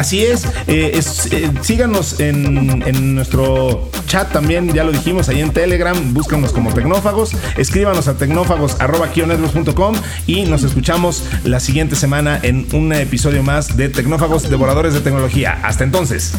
Así 0.00 0.24
es, 0.24 0.46
eh, 0.66 0.98
eh, 0.98 1.50
síganos 1.60 2.20
en, 2.20 3.14
nuestro 3.14 3.90
chat 4.06 4.32
también, 4.32 4.72
ya 4.72 4.82
lo 4.82 4.92
dijimos, 4.92 5.28
ahí 5.28 5.42
en 5.42 5.52
Telegram, 5.52 5.94
búscanos 6.14 6.52
como 6.52 6.72
Tecnófagos, 6.72 7.32
escríbanos 7.58 8.08
a 8.08 8.16
tecnófagos.com 8.16 9.94
y 10.26 10.44
nos 10.44 10.62
escuchamos 10.62 11.24
la 11.44 11.60
siguiente 11.60 11.96
semana 11.96 12.40
en 12.42 12.66
un 12.72 12.94
episodio 12.94 13.42
más 13.42 13.76
de 13.76 13.90
Tecnófagos, 13.90 14.48
Devoradores 14.48 14.94
de 14.94 15.00
Tecnología. 15.00 15.60
Hasta 15.62 15.84
entonces. 15.84 16.32